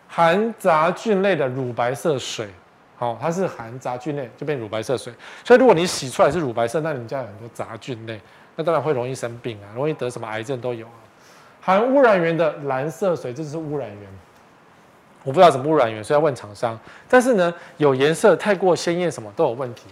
[0.08, 2.48] 含杂菌类的乳白色水，
[2.96, 5.12] 好，它是含杂菌类就变乳白色水。
[5.44, 8.22] 所以如果你洗出来是乳白色，那你们家有很多杂菌类，
[8.56, 10.99] 那当然会容易生病啊，容易得什么癌症都有啊。
[11.62, 13.99] 含污染源的蓝色水，这是污染源。
[15.24, 16.80] 我不知道什么污染源，所以要问厂商。
[17.10, 19.88] 但是呢，有颜色太过鲜艳，什么都有问题。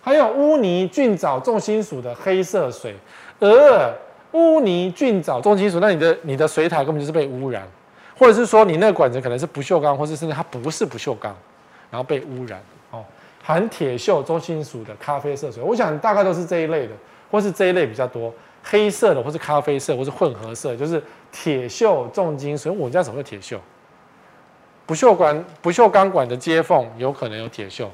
[0.00, 2.94] 还有污泥、菌藻、重金属的黑色水，
[3.40, 3.92] 呃，
[4.32, 7.68] 污泥、菌藻、重金属，那你的你的水塔根本就是被污染。
[8.16, 11.36] 或者是说你那个管子可能是不锈钢，或者甚至它不是不锈钢，
[11.90, 12.60] 然后被污染
[12.90, 13.04] 哦。
[13.42, 16.94] 含铁锈、重金属的咖啡色水，我想大概都是这一类的，
[17.30, 22.74] 或是这一类比较多，黑色的，或是咖啡色，或是混合色，就是铁锈、重金属。
[22.76, 23.58] 我家什么叫铁锈？
[24.86, 27.86] 不锈管、不锈钢管的接缝有可能有铁锈，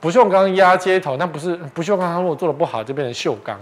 [0.00, 3.60] 不锈钢压接头，那不是不锈钢，它如果做的不好就变成锈钢。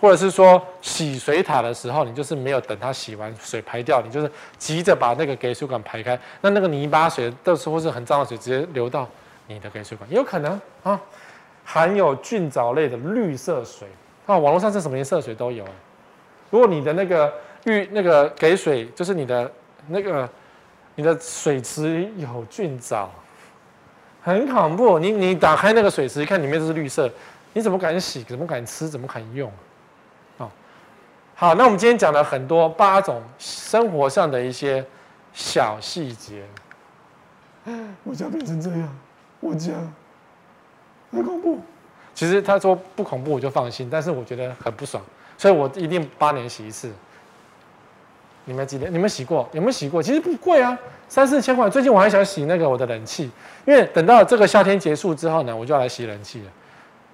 [0.00, 9.08] 或者是说洗水塔的时候，你就是没有等它洗完水排掉，你就是急着把那个给水管排开，那那个泥巴水到时候是很脏的水直接流到
[9.46, 11.00] 你的给水管，也有可能啊。
[11.64, 13.88] 含有菌藻类的绿色水
[14.26, 15.64] 啊，网络上是什么颜色水都有。
[16.50, 17.32] 如果你的那个
[17.64, 19.50] 浴那个给水就是你的
[19.88, 20.28] 那个
[20.94, 23.10] 你的水池有菌藻，
[24.22, 24.98] 很恐怖。
[24.98, 27.10] 你你打开那个水池一看里面都是绿色，
[27.52, 28.22] 你怎么敢洗？
[28.22, 28.88] 怎么敢吃？
[28.88, 29.50] 怎么敢用？
[31.36, 34.84] 好，那我们今天讲了很多八种生活上的一些
[35.32, 36.44] 小细节。
[38.04, 38.96] 我家变成这样，
[39.40, 39.72] 我家
[41.14, 41.58] 很恐怖。
[42.14, 43.88] 其实他说不恐怖，我就放心。
[43.90, 45.02] 但是我觉得很不爽，
[45.36, 46.90] 所以我一定八年洗一次。
[48.44, 48.92] 你们几年？
[48.92, 49.48] 你们洗过？
[49.52, 50.02] 有没有洗过？
[50.02, 51.68] 其实不贵啊，三四千块。
[51.70, 53.30] 最近我还想洗那个我的冷气，
[53.64, 56.50] 因为等到这个夏天结束之后呢，我就要来洗冷气了。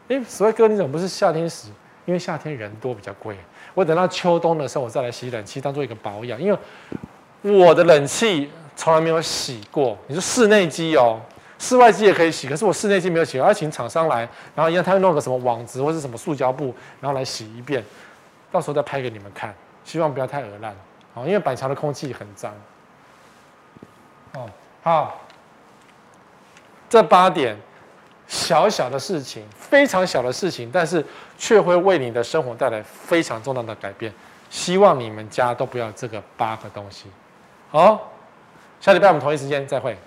[0.09, 1.72] 哎，所谓哥，你怎么不是夏天洗？
[2.05, 3.36] 因为夏天人多比较贵。
[3.74, 6.42] 我等到秋冬的时候，我再来洗冷气，当做一个保养。
[6.42, 6.59] 因为
[7.64, 9.96] 我的冷气从来没有洗过。
[10.09, 11.20] 你说室内机哦，
[11.61, 17.84] 室外机也可以洗，可是我室内机没有洗，我要请厂商来，然后让他弄个什么网子或是什么塑胶布，然后来洗一遍，
[18.50, 19.54] 到时候再拍给你们看。
[19.84, 20.74] 希望不要太恶烂
[21.14, 22.52] 好，因为板桥的空气很脏。
[24.32, 24.48] 哦，
[24.82, 25.20] 好，
[26.88, 27.56] 这八点。
[28.26, 31.04] 小小的事情，非常小的事情，但是
[31.36, 34.12] 却会为你的生活带来非常重大的改变。
[34.48, 37.06] 希望你们家都不要这个八个东西。
[37.72, 38.12] 好，
[38.80, 39.98] 下礼拜我们同一时间再会。